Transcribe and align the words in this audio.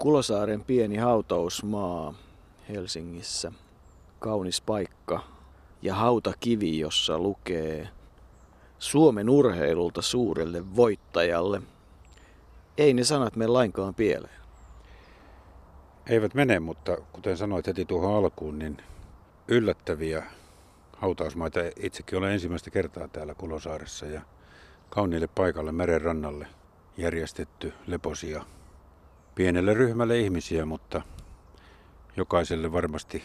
Kulosaaren 0.00 0.64
pieni 0.64 0.96
hautausmaa 0.96 2.14
Helsingissä. 2.68 3.52
Kaunis 4.18 4.60
paikka 4.60 5.20
ja 5.82 5.94
hautakivi, 5.94 6.78
jossa 6.78 7.18
lukee 7.18 7.88
Suomen 8.78 9.30
urheilulta 9.30 10.02
suurelle 10.02 10.76
voittajalle. 10.76 11.62
Ei 12.78 12.94
ne 12.94 13.04
sanat 13.04 13.36
mene 13.36 13.48
lainkaan 13.48 13.94
pieleen. 13.94 14.40
Eivät 16.06 16.34
mene, 16.34 16.60
mutta 16.60 16.96
kuten 17.12 17.36
sanoit 17.36 17.66
heti 17.66 17.84
tuohon 17.84 18.16
alkuun, 18.16 18.58
niin 18.58 18.76
yllättäviä 19.48 20.26
hautausmaita. 20.96 21.60
Itsekin 21.76 22.18
olen 22.18 22.32
ensimmäistä 22.32 22.70
kertaa 22.70 23.08
täällä 23.08 23.34
Kulosaaressa 23.34 24.06
ja 24.06 24.20
kauniille 24.90 25.26
paikalle 25.26 25.72
meren 25.72 26.02
rannalle 26.02 26.46
järjestetty 26.96 27.72
leposia 27.86 28.44
pienelle 29.40 29.74
ryhmälle 29.74 30.18
ihmisiä, 30.18 30.66
mutta 30.66 31.02
jokaiselle 32.16 32.72
varmasti 32.72 33.22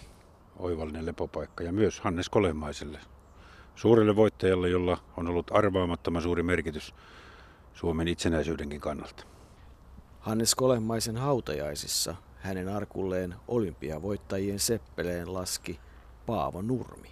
oivallinen 0.60 1.05
lepopaikka 1.05 1.64
ja 1.64 1.72
myös 1.72 2.00
Hannes 2.00 2.30
Kolemaiselle, 2.30 3.00
suurelle 3.76 4.16
voittajalle, 4.16 4.70
jolla 4.70 4.98
on 5.18 5.28
ollut 5.28 5.48
arvaamattoman 5.52 6.22
suuri 6.22 6.44
merkitys 6.44 6.94
Suomen 7.74 8.08
itsenäisyydenkin 8.08 8.82
kannalta. 8.82 9.26
Hannes 10.20 10.55
Kolemaisen 10.55 11.18
hautajaisissa 11.18 12.16
hänen 12.38 12.70
arkulleen 12.70 13.36
olympiavoittajien 13.48 14.60
seppeleen 14.60 15.34
laski 15.34 15.80
Paavo 16.26 16.62
Nurmi. 16.62 17.10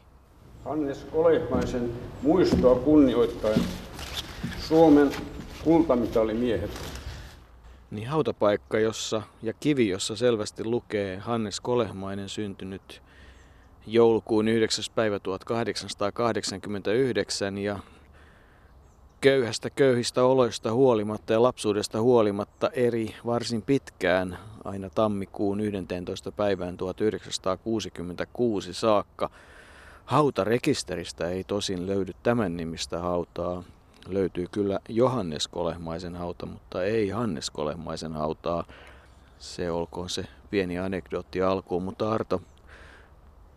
Hannes 0.66 1.08
Kolehmaisen 1.12 1.92
muistoa 2.22 2.76
kunnioittain 2.76 3.62
Suomen 4.60 5.12
kultamitalimiehet. 5.64 6.93
Niin 7.94 8.08
hautapaikka 8.08 8.80
jossa 8.80 9.22
ja 9.42 9.54
kivi, 9.54 9.90
jossa 9.90 10.16
selvästi 10.16 10.66
lukee 10.66 11.18
Hannes 11.18 11.60
Kolehmainen 11.60 12.30
syntynyt 12.30 13.02
joulukuun 13.88 14.48
9. 14.48 14.86
päivä 14.96 15.20
1889 15.20 17.58
ja 17.58 17.80
köyhästä 19.22 19.70
köyhistä 19.70 20.24
oloista 20.24 20.74
huolimatta 20.74 21.34
ja 21.34 21.44
lapsuudesta 21.44 22.02
huolimatta 22.02 22.70
eri 22.70 23.16
varsin 23.26 23.62
pitkään 23.62 24.38
aina 24.64 24.90
tammikuun 24.90 25.60
11. 25.60 26.32
päivään 26.32 26.78
1966 26.78 28.74
saakka. 28.74 29.30
Hautarekisteristä 30.06 31.30
ei 31.30 31.44
tosin 31.44 31.88
löydy 31.88 32.12
tämän 32.24 32.58
nimistä 32.58 33.00
hautaa. 33.00 33.64
Löytyy 34.08 34.48
kyllä 34.52 34.80
Johannes 34.90 35.48
Kolehmaisen 35.48 36.16
hauta, 36.16 36.46
mutta 36.46 36.84
ei 36.84 37.10
Hannes 37.10 37.50
Kolehmaisen 37.50 38.14
hautaa. 38.14 38.64
Se 39.40 39.72
olkoon 39.72 40.10
se 40.10 40.26
pieni 40.50 40.80
anekdootti 40.80 41.42
alkuun, 41.42 41.84
mutta 41.84 42.12
Arto, 42.12 42.42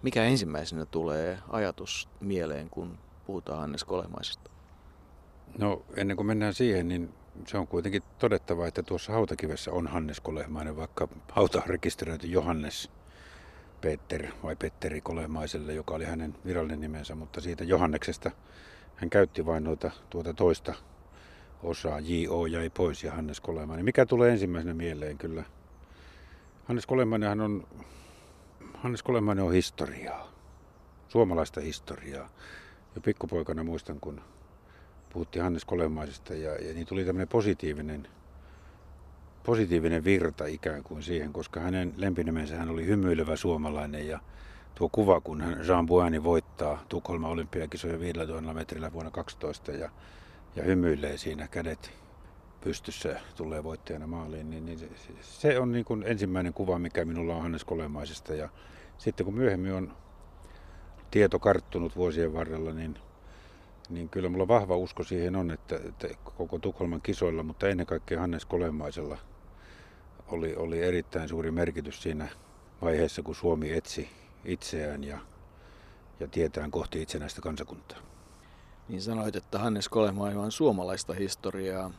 mikä 0.02 0.24
ensimmäisenä 0.24 0.86
tulee 0.86 1.38
ajatus 1.48 2.08
mieleen, 2.20 2.70
kun 2.70 2.98
puhutaan 3.26 3.60
Hannes 3.60 3.84
Kolehmaisesta? 3.84 4.50
No 5.58 5.82
ennen 5.96 6.16
kuin 6.16 6.26
mennään 6.26 6.54
siihen, 6.54 6.88
niin 6.88 7.14
se 7.46 7.58
on 7.58 7.66
kuitenkin 7.66 8.02
todettava, 8.18 8.66
että 8.66 8.82
tuossa 8.82 9.12
hautakivessä 9.12 9.72
on 9.72 9.86
Hannes 9.86 10.20
Kolehmainen, 10.20 10.76
vaikka 10.76 11.08
hauta 11.32 11.58
on 11.58 11.66
rekisteröity 11.66 12.26
Johannes 12.26 12.90
Peter 13.80 14.26
vai 14.42 14.56
Petteri 14.56 15.00
Kolehmaiselle, 15.00 15.74
joka 15.74 15.94
oli 15.94 16.04
hänen 16.04 16.34
virallinen 16.44 16.80
nimensä, 16.80 17.14
mutta 17.14 17.40
siitä 17.40 17.64
Johanneksesta 17.64 18.30
hän 18.96 19.10
käytti 19.10 19.46
vain 19.46 19.64
noita, 19.64 19.90
tuota 20.10 20.34
toista 20.34 20.74
osaa, 21.62 22.00
J.O. 22.00 22.46
jäi 22.46 22.70
pois 22.70 23.04
ja 23.04 23.12
Hannes 23.12 23.40
Kolehmainen. 23.40 23.84
Mikä 23.84 24.06
tulee 24.06 24.32
ensimmäisenä 24.32 24.74
mieleen 24.74 25.18
kyllä? 25.18 25.44
Hannes 26.64 26.86
Kolehmainen 26.86 27.40
on, 27.40 27.66
Hannes 28.74 29.02
Kolehmainen 29.02 29.44
on 29.44 29.52
historiaa, 29.52 30.32
suomalaista 31.08 31.60
historiaa. 31.60 32.28
Jo 32.94 33.00
pikkupoikana 33.00 33.64
muistan, 33.64 34.00
kun 34.00 34.20
puhuttiin 35.12 35.42
Hannes 35.42 35.64
Kolemaisesta 35.64 36.34
ja, 36.34 36.54
ja 36.54 36.74
niin 36.74 36.86
tuli 36.86 37.04
tämmöinen 37.04 37.28
positiivinen, 37.28 38.08
positiivinen 39.44 40.04
virta 40.04 40.46
ikään 40.46 40.82
kuin 40.82 41.02
siihen, 41.02 41.32
koska 41.32 41.60
hänen 41.60 41.94
lempinimensä 41.96 42.56
hän 42.56 42.70
oli 42.70 42.86
hymyilevä 42.86 43.36
suomalainen 43.36 44.08
ja 44.08 44.20
tuo 44.76 44.88
kuva, 44.88 45.20
kun 45.20 45.40
hän 45.40 45.64
Jean 45.68 45.86
Buani 45.86 46.24
voittaa 46.24 46.82
Tukholman 46.88 47.30
olympiakisoja 47.30 48.00
5000 48.00 48.54
metrillä 48.54 48.92
vuonna 48.92 49.10
12 49.10 49.72
ja, 49.72 49.90
ja 50.56 50.62
hymyilee 50.62 51.16
siinä 51.16 51.48
kädet 51.48 51.92
pystyssä 52.60 53.20
tulee 53.36 53.64
voittajana 53.64 54.06
maaliin, 54.06 54.50
niin, 54.50 54.66
niin 54.66 54.78
se, 54.78 54.88
se 55.20 55.58
on 55.60 55.72
niin 55.72 55.84
kuin 55.84 56.04
ensimmäinen 56.06 56.52
kuva, 56.52 56.78
mikä 56.78 57.04
minulla 57.04 57.36
on 57.36 57.42
Hannes 57.42 57.64
Kolemaisesta. 57.64 58.34
Ja 58.34 58.48
sitten 58.98 59.24
kun 59.24 59.34
myöhemmin 59.34 59.72
on 59.72 59.92
tieto 61.10 61.38
karttunut 61.38 61.96
vuosien 61.96 62.32
varrella, 62.32 62.72
niin 62.72 62.98
niin 63.88 64.08
kyllä 64.08 64.28
mulla 64.28 64.48
vahva 64.48 64.76
usko 64.76 65.04
siihen 65.04 65.36
on, 65.36 65.50
että, 65.50 65.80
että 65.88 66.08
koko 66.36 66.58
Tukholman 66.58 67.02
kisoilla, 67.02 67.42
mutta 67.42 67.68
ennen 67.68 67.86
kaikkea 67.86 68.20
Hannes 68.20 68.44
Kolemaisella 68.44 69.18
oli, 70.28 70.56
oli 70.56 70.82
erittäin 70.82 71.28
suuri 71.28 71.50
merkitys 71.50 72.02
siinä 72.02 72.28
vaiheessa, 72.82 73.22
kun 73.22 73.34
Suomi 73.34 73.72
etsi 73.72 74.08
itseään 74.46 75.04
ja, 75.04 75.18
ja 76.20 76.28
tietään 76.28 76.70
kohti 76.70 77.02
itsenäistä 77.02 77.40
kansakuntaa. 77.40 77.98
Niin 78.88 79.02
sanoit, 79.02 79.36
että 79.36 79.58
Hannes 79.58 79.88
Kolehmainen 79.88 80.38
on 80.38 80.52
suomalaista 80.52 81.14
historiaa. 81.14 81.90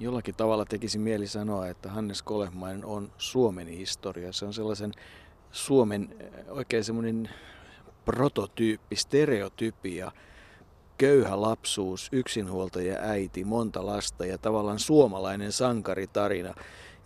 Jollakin 0.00 0.34
tavalla 0.34 0.64
tekisi 0.64 0.98
mieli 0.98 1.26
sanoa, 1.26 1.68
että 1.68 1.90
Hannes 1.90 2.22
Kolehmainen 2.22 2.84
on 2.84 3.12
Suomen 3.18 3.68
historia. 3.68 4.32
Se 4.32 4.44
on 4.44 4.54
sellaisen 4.54 4.92
Suomen 5.52 6.16
oikein 6.48 6.84
semmoinen 6.84 7.30
prototyyppi, 8.04 8.96
stereotypia 8.96 10.12
köyhä 10.98 11.40
lapsuus, 11.40 12.08
yksinhuoltaja 12.12 12.98
äiti, 13.00 13.44
monta 13.44 13.86
lasta 13.86 14.26
ja 14.26 14.38
tavallaan 14.38 14.78
suomalainen 14.78 15.52
sankaritarina. 15.52 16.54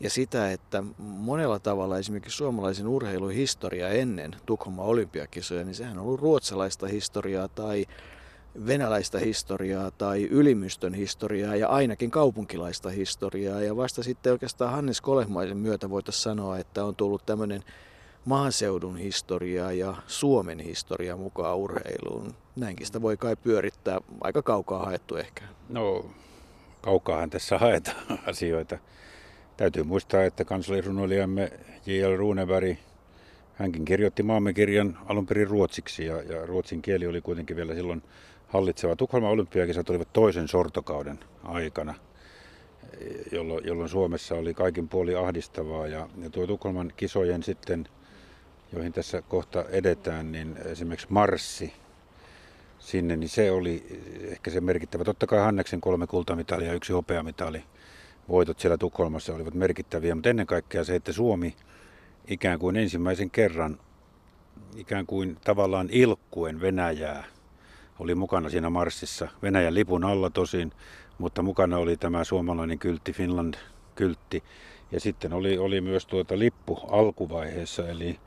Ja 0.01 0.11
sitä, 0.11 0.53
että 0.53 0.83
monella 0.99 1.59
tavalla 1.59 1.99
esimerkiksi 1.99 2.37
suomalaisen 2.37 2.89
urheilun 2.89 3.33
historia 3.33 3.89
ennen 3.89 4.37
Tukholman 4.47 4.87
olympiakisoja, 4.87 5.65
niin 5.65 5.75
sehän 5.75 5.99
on 5.99 6.05
ollut 6.05 6.21
ruotsalaista 6.21 6.87
historiaa 6.87 7.49
tai 7.49 7.87
venäläistä 8.67 9.19
historiaa 9.19 9.91
tai 9.91 10.25
ylimystön 10.25 10.95
historiaa 10.95 11.57
ja 11.57 11.69
ainakin 11.69 12.11
kaupunkilaista 12.11 12.91
historiaa. 12.91 13.61
Ja 13.61 13.77
vasta 13.77 14.03
sitten 14.03 14.33
oikeastaan 14.33 14.73
Hannes 14.73 15.01
Kolehmaisen 15.01 15.57
myötä 15.57 15.91
voitaisiin 15.91 16.23
sanoa, 16.23 16.59
että 16.59 16.85
on 16.85 16.97
tullut 16.97 17.27
tämmöinen 17.27 17.63
maaseudun 18.25 18.97
historiaa 18.97 19.73
ja 19.73 19.95
Suomen 20.07 20.59
historia 20.59 21.17
mukaan 21.17 21.57
urheiluun. 21.57 22.35
Näinkin 22.57 22.87
sitä 22.87 23.03
voi 23.03 23.17
kai 23.17 23.37
pyörittää. 23.37 24.01
Aika 24.21 24.43
kaukaa 24.43 24.85
haettu 24.85 25.17
ehkä. 25.17 25.45
No, 25.69 26.05
kaukaahan 26.81 27.31
tässä 27.31 27.59
haetaan 27.59 28.19
asioita. 28.31 28.79
Täytyy 29.61 29.83
muistaa, 29.83 30.25
että 30.25 30.45
kansallisrunoilijamme 30.45 31.53
J.L. 31.87 32.17
Runeberg, 32.17 32.79
hänkin 33.55 33.85
kirjoitti 33.85 34.23
maamme 34.23 34.53
kirjan 34.53 34.99
alun 35.07 35.27
perin 35.27 35.49
ruotsiksi 35.49 36.07
ja, 36.07 36.23
ja 36.23 36.47
ruotsin 36.47 36.83
kieli 36.83 37.07
oli 37.07 37.21
kuitenkin 37.21 37.57
vielä 37.57 37.75
silloin 37.75 38.03
hallitseva. 38.49 38.97
Tukholman 38.97 39.31
olympiakisat 39.31 39.91
olivat 39.91 40.13
toisen 40.13 40.49
sortokauden 40.49 41.19
aikana, 41.45 41.95
jolloin, 43.33 43.67
jolloin 43.67 43.89
Suomessa 43.89 44.35
oli 44.35 44.55
kaikin 44.55 44.89
puoli 44.89 45.15
ahdistavaa 45.15 45.87
ja, 45.87 46.09
ja 46.23 46.31
tuo 46.31 46.47
Tukholman 46.47 46.93
kisojen 46.97 47.43
sitten– 47.43 47.89
joihin 48.73 48.93
tässä 48.93 49.23
kohta 49.23 49.65
edetään, 49.69 50.33
niin 50.33 50.57
esimerkiksi 50.65 51.07
Marssi 51.11 51.73
sinne, 52.79 53.17
niin 53.17 53.29
se 53.29 53.51
oli 53.51 53.87
ehkä 54.23 54.51
se 54.51 54.61
merkittävä. 54.61 55.05
Totta 55.05 55.27
kai 55.27 55.39
Hanneksen 55.39 55.81
kolme 55.81 56.07
kultamitalia 56.07 56.69
ja 56.69 56.75
yksi 56.75 56.93
hopeamitali 56.93 57.65
voitot 58.31 58.61
siellä 58.61 58.79
Tukholmassa 58.79 59.35
olivat 59.35 59.55
merkittäviä, 59.55 60.15
mutta 60.15 60.31
ennen 60.31 60.47
kaikkea 60.47 60.85
se, 60.85 60.95
että 60.95 61.13
Suomi 61.13 61.57
ikään 62.29 62.59
kuin 62.59 62.77
ensimmäisen 62.77 63.31
kerran 63.31 63.79
ikään 64.77 65.07
kuin 65.07 65.37
tavallaan 65.45 65.89
ilkkuen 65.93 66.61
Venäjää 66.61 67.25
oli 67.99 68.15
mukana 68.15 68.49
siinä 68.51 68.71
Marssissa. 68.71 69.29
Venäjän 69.43 69.75
lipun 69.75 70.05
alla 70.05 70.31
tosin, 70.31 70.73
mutta 71.19 71.43
mukana 71.43 71.79
oli 71.79 71.97
tämä 71.97 72.25
suomalainen 72.25 72.79
kyltti, 72.79 73.13
Finland-kyltti. 73.13 74.43
Ja 74.93 75.01
sitten 75.01 75.33
oli, 75.33 75.59
oli 75.59 75.81
myös 75.81 76.07
tuota 76.07 76.39
lippu 76.39 76.79
alkuvaiheessa, 76.91 77.89
eli 77.89 78.21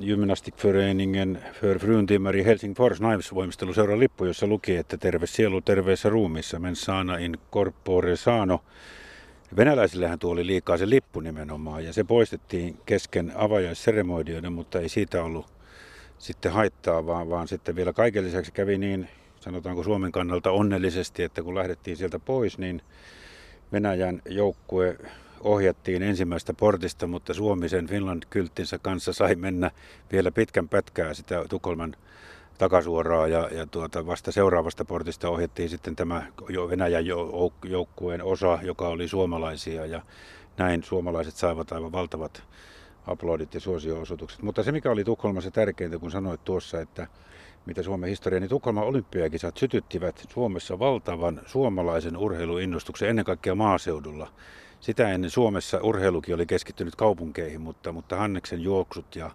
Gymnastikföreningen 0.00 1.38
för 1.60 1.78
fruntimmer 1.78 2.36
i 2.36 2.44
Helsingfors 2.44 3.00
naisvoimisteluseuran 3.00 4.00
lippu, 4.00 4.24
jossa 4.24 4.46
luki, 4.46 4.76
että 4.76 4.96
terve 4.96 5.26
sielu 5.26 5.60
terveessä 5.60 6.08
ruumissa, 6.08 6.58
men 6.58 6.76
sana 6.76 7.16
in 7.16 7.38
corpore 7.52 8.16
sano. 8.16 8.60
Venäläisillähän 9.56 10.18
tuo 10.18 10.32
oli 10.32 10.46
liikaa 10.46 10.76
se 10.76 10.90
lippu 10.90 11.20
nimenomaan 11.20 11.84
ja 11.84 11.92
se 11.92 12.04
poistettiin 12.04 12.78
kesken 12.86 13.32
avajaisseremonioiden, 13.36 14.52
mutta 14.52 14.80
ei 14.80 14.88
siitä 14.88 15.22
ollut 15.22 15.46
sitten 16.18 16.52
haittaa, 16.52 17.06
vaan, 17.06 17.30
vaan 17.30 17.48
sitten 17.48 17.76
vielä 17.76 17.92
kaiken 17.92 18.24
lisäksi 18.24 18.52
kävi 18.52 18.78
niin, 18.78 19.08
sanotaanko 19.40 19.82
Suomen 19.82 20.12
kannalta 20.12 20.50
onnellisesti, 20.50 21.22
että 21.22 21.42
kun 21.42 21.54
lähdettiin 21.54 21.96
sieltä 21.96 22.18
pois, 22.18 22.58
niin 22.58 22.82
Venäjän 23.72 24.22
joukkue 24.28 24.96
ohjattiin 25.40 26.02
ensimmäistä 26.02 26.54
portista, 26.54 27.06
mutta 27.06 27.34
Suomi 27.34 27.68
sen 27.68 27.86
Finland-kylttinsä 27.86 28.78
kanssa 28.78 29.12
sai 29.12 29.34
mennä 29.34 29.70
vielä 30.12 30.30
pitkän 30.30 30.68
pätkää 30.68 31.14
sitä 31.14 31.44
Tukholman 31.48 31.96
takasuoraa 32.58 33.28
ja, 33.28 33.48
ja 33.52 33.66
tuota, 33.66 34.06
vasta 34.06 34.32
seuraavasta 34.32 34.84
portista 34.84 35.28
ohjattiin 35.28 35.68
sitten 35.68 35.96
tämä 35.96 36.26
Venäjän 36.70 37.04
joukkueen 37.64 38.22
osa, 38.22 38.58
joka 38.62 38.88
oli 38.88 39.08
suomalaisia 39.08 39.86
ja 39.86 40.02
näin 40.56 40.82
suomalaiset 40.84 41.34
saivat 41.34 41.72
aivan 41.72 41.92
valtavat 41.92 42.42
aplodit 43.06 43.54
ja 43.54 43.60
suosio-osoitukset. 43.60 44.42
Mutta 44.42 44.62
se 44.62 44.72
mikä 44.72 44.90
oli 44.90 45.04
Tukholmassa 45.04 45.50
tärkeintä, 45.50 45.98
kun 45.98 46.10
sanoit 46.10 46.44
tuossa, 46.44 46.80
että 46.80 47.06
mitä 47.66 47.82
Suomen 47.82 48.08
historia, 48.08 48.40
niin 48.40 48.50
Tukholman 48.50 48.84
olympiakisat 48.84 49.56
sytyttivät 49.56 50.26
Suomessa 50.28 50.78
valtavan 50.78 51.40
suomalaisen 51.46 52.16
urheiluinnostuksen 52.16 53.08
ennen 53.08 53.24
kaikkea 53.24 53.54
maaseudulla. 53.54 54.32
Sitä 54.80 55.10
ennen 55.10 55.30
Suomessa 55.30 55.78
urheilukin 55.82 56.34
oli 56.34 56.46
keskittynyt 56.46 56.96
kaupunkeihin, 56.96 57.60
mutta, 57.60 57.92
mutta 57.92 58.16
Hanneksen 58.16 58.60
juoksut 58.60 59.16
ja, 59.16 59.30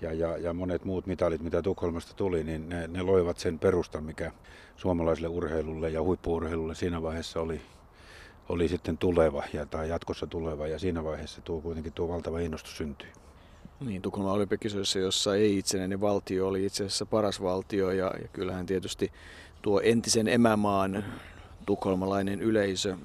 ja, 0.00 0.12
ja, 0.12 0.36
ja 0.36 0.52
monet 0.52 0.84
muut 0.84 1.06
mitalit, 1.06 1.42
mitä 1.42 1.62
Tukholmasta 1.62 2.14
tuli, 2.14 2.44
niin 2.44 2.68
ne, 2.68 2.86
ne 2.86 3.02
loivat 3.02 3.38
sen 3.38 3.58
perustan, 3.58 4.04
mikä 4.04 4.32
suomalaiselle 4.76 5.28
urheilulle 5.28 5.90
ja 5.90 6.02
huippuurheilulle 6.02 6.74
siinä 6.74 7.02
vaiheessa 7.02 7.40
oli, 7.40 7.60
oli 8.48 8.68
sitten 8.68 8.98
tuleva 8.98 9.42
ja, 9.52 9.66
tai 9.66 9.88
jatkossa 9.88 10.26
tuleva. 10.26 10.66
Ja 10.66 10.78
siinä 10.78 11.04
vaiheessa 11.04 11.40
tuo 11.40 11.60
kuitenkin 11.60 11.92
tuo 11.92 12.08
valtava 12.08 12.40
innostus 12.40 12.76
syntyi. 12.76 13.08
Niin, 13.80 14.02
Tukholman 14.02 14.32
olympiakisoissa, 14.32 14.98
jossa 14.98 15.34
ei 15.34 15.58
itsenäinen 15.58 16.00
valtio 16.00 16.48
oli 16.48 16.66
itse 16.66 16.84
asiassa 16.84 17.06
paras 17.06 17.42
valtio 17.42 17.90
ja, 17.90 18.12
ja 18.22 18.28
kyllähän 18.28 18.66
tietysti 18.66 19.12
tuo 19.62 19.80
entisen 19.80 20.28
emämaan 20.28 21.04
tukholmalainen 21.66 22.40
yleisö 22.40 22.96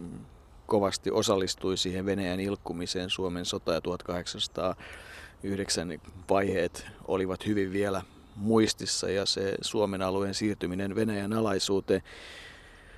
kovasti 0.65 1.11
osallistui 1.11 1.77
siihen 1.77 2.05
Venäjän 2.05 2.39
ilkkumiseen 2.39 3.09
Suomen 3.09 3.45
sota 3.45 3.73
ja 3.73 3.81
1809 5.43 5.99
vaiheet 6.29 6.85
olivat 7.07 7.45
hyvin 7.45 7.73
vielä 7.73 8.01
muistissa 8.35 9.09
ja 9.09 9.25
se 9.25 9.55
Suomen 9.61 10.01
alueen 10.01 10.33
siirtyminen 10.33 10.95
Venäjän 10.95 11.33
alaisuuteen. 11.33 12.01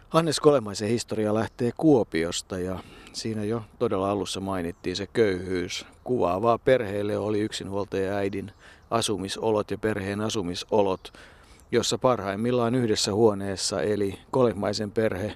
Hannes 0.09 0.39
Kolemaisen 0.39 0.89
historia 0.89 1.33
lähtee 1.33 1.71
Kuopiosta 1.77 2.59
ja 2.59 2.79
siinä 3.13 3.43
jo 3.43 3.61
todella 3.79 4.11
alussa 4.11 4.39
mainittiin 4.39 4.95
se 4.95 5.07
köyhyys. 5.07 5.85
Kuvaavaa 6.03 6.57
perheelle 6.57 7.17
oli 7.17 7.39
yksinhuoltaja 7.39 8.15
äidin 8.15 8.51
asumisolot 8.91 9.71
ja 9.71 9.77
perheen 9.77 10.21
asumisolot, 10.21 11.13
jossa 11.71 11.97
parhaimmillaan 11.97 12.75
yhdessä 12.75 13.13
huoneessa 13.13 13.81
eli 13.81 14.19
Kolemaisen 14.31 14.91
perhe 14.91 15.35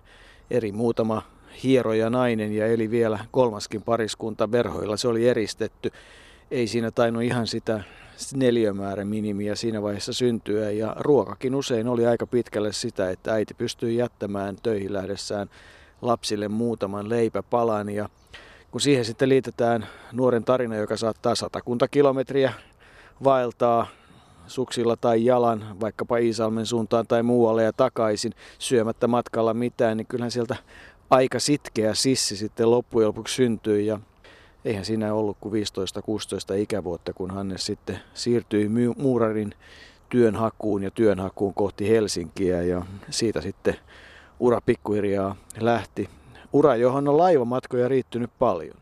eri 0.51 0.71
muutama 0.71 1.21
hieroja 1.63 2.09
nainen 2.09 2.53
ja 2.53 2.67
eli 2.67 2.91
vielä 2.91 3.19
kolmaskin 3.31 3.83
pariskunta 3.83 4.51
verhoilla. 4.51 4.97
Se 4.97 5.07
oli 5.07 5.27
eristetty. 5.27 5.91
Ei 6.51 6.67
siinä 6.67 6.91
tainnut 6.91 7.23
ihan 7.23 7.47
sitä 7.47 7.83
neliömäärä 8.35 9.05
minimiä 9.05 9.55
siinä 9.55 9.81
vaiheessa 9.81 10.13
syntyä 10.13 10.71
ja 10.71 10.95
ruokakin 10.99 11.55
usein 11.55 11.87
oli 11.87 12.05
aika 12.07 12.27
pitkälle 12.27 12.73
sitä, 12.73 13.09
että 13.09 13.33
äiti 13.33 13.53
pystyi 13.53 13.97
jättämään 13.97 14.55
töihin 14.63 14.93
lähdessään 14.93 15.49
lapsille 16.01 16.47
muutaman 16.47 17.09
leipäpalan 17.09 17.89
ja 17.89 18.09
kun 18.71 18.81
siihen 18.81 19.05
sitten 19.05 19.29
liitetään 19.29 19.87
nuoren 20.11 20.43
tarina, 20.43 20.75
joka 20.75 20.97
saattaa 20.97 21.35
satakunta 21.35 21.87
kilometriä 21.87 22.53
vaeltaa 23.23 23.87
suksilla 24.47 24.95
tai 24.95 25.25
jalan 25.25 25.79
vaikkapa 25.79 26.17
Iisalmen 26.17 26.65
suuntaan 26.65 27.07
tai 27.07 27.23
muualle 27.23 27.63
ja 27.63 27.73
takaisin 27.73 28.33
syömättä 28.59 29.07
matkalla 29.07 29.53
mitään, 29.53 29.97
niin 29.97 30.07
kyllähän 30.07 30.31
sieltä 30.31 30.55
aika 31.09 31.39
sitkeä 31.39 31.93
sissi 31.93 32.37
sitten 32.37 32.71
loppujen 32.71 33.07
lopuksi 33.07 33.35
syntyi 33.35 33.85
ja 33.85 33.99
eihän 34.65 34.85
siinä 34.85 35.13
ollut 35.13 35.37
kuin 35.41 35.63
15-16 36.55 36.57
ikävuotta, 36.57 37.13
kun 37.13 37.31
Hannes 37.31 37.65
sitten 37.65 37.99
siirtyi 38.13 38.69
muurarin 38.97 39.53
työnhakuun 40.09 40.83
ja 40.83 40.91
työnhakuun 40.91 41.53
kohti 41.53 41.89
Helsinkiä 41.89 42.61
ja 42.61 42.85
siitä 43.09 43.41
sitten 43.41 43.75
ura 44.39 44.61
pikkuhiljaa 44.65 45.35
lähti. 45.59 46.09
Ura, 46.53 46.75
johon 46.75 47.07
on 47.07 47.17
laivamatkoja 47.17 47.87
riittynyt 47.87 48.31
paljon. 48.39 48.77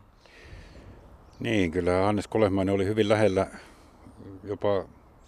Niin, 1.40 1.70
kyllä 1.70 1.92
Hannes 1.92 2.28
Kolehmainen 2.28 2.74
oli 2.74 2.84
hyvin 2.86 3.08
lähellä 3.08 3.46
jopa 4.44 4.84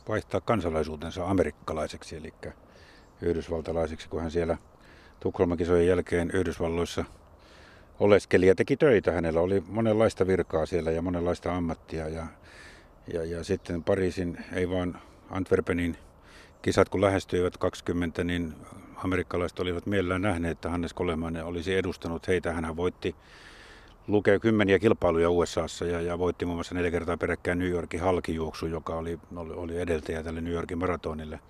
vaihtaa 0.08 0.41
kansalaisuutensa 0.41 1.26
amerikkalaiseksi, 1.26 2.17
eli 2.17 2.35
yhdysvaltalaiseksi, 3.23 4.08
kun 4.08 4.20
hän 4.20 4.31
siellä 4.31 4.56
Tukholmakisojen 5.20 5.87
jälkeen 5.87 6.31
Yhdysvalloissa– 6.35 7.05
oleskeli 8.00 8.47
ja 8.47 8.55
teki 8.55 8.76
töitä. 8.76 9.12
Hänellä 9.12 9.41
oli 9.41 9.62
monenlaista 9.69 10.26
virkaa 10.26 10.67
siellä 10.67 10.91
ja 10.91 11.02
monenlaista 11.02 11.56
ammattia. 11.56 12.08
Ja, 12.08 12.26
ja, 13.12 13.25
ja 13.25 13.44
sitten 13.44 13.85
Pariisin, 13.85 14.38
ei 14.52 14.70
vaan 14.70 14.99
Antwerpenin 15.31 15.97
kisat 16.62 16.88
kun 16.88 17.00
lähestyivät 17.00 17.56
20, 17.56 18.25
niin 18.25 18.55
amerikkalaiset 19.05 19.58
olivat 19.58 19.87
mielellään 19.87 20.23
nähneet, 20.23 20.52
että 20.52 20.70
Hannes 20.70 20.93
Kolemainen 20.93 21.44
olisi 21.44 21.76
edustanut 21.76 22.29
heitä. 22.29 22.52
Hän 22.52 22.76
voitti 22.76 23.14
lukee 24.06 24.38
kymmeniä 24.38 24.79
kilpailuja 24.79 25.31
USAssa 25.31 25.85
ja, 25.85 26.00
ja 26.00 26.19
voitti 26.19 26.44
muun 26.44 26.56
muassa 26.56 26.75
neljä 26.75 26.91
kertaa 26.91 27.17
peräkkäin 27.17 27.58
New 27.58 27.69
Yorkin 27.69 28.00
halkijuoksu, 28.00 28.67
joka 28.67 28.94
oli, 28.94 29.19
oli, 29.37 29.52
oli 29.52 29.81
edeltäjä 29.81 30.23
tälle 30.23 30.41
New 30.41 30.52
Yorkin 30.52 30.79
maratonille. 30.79 31.41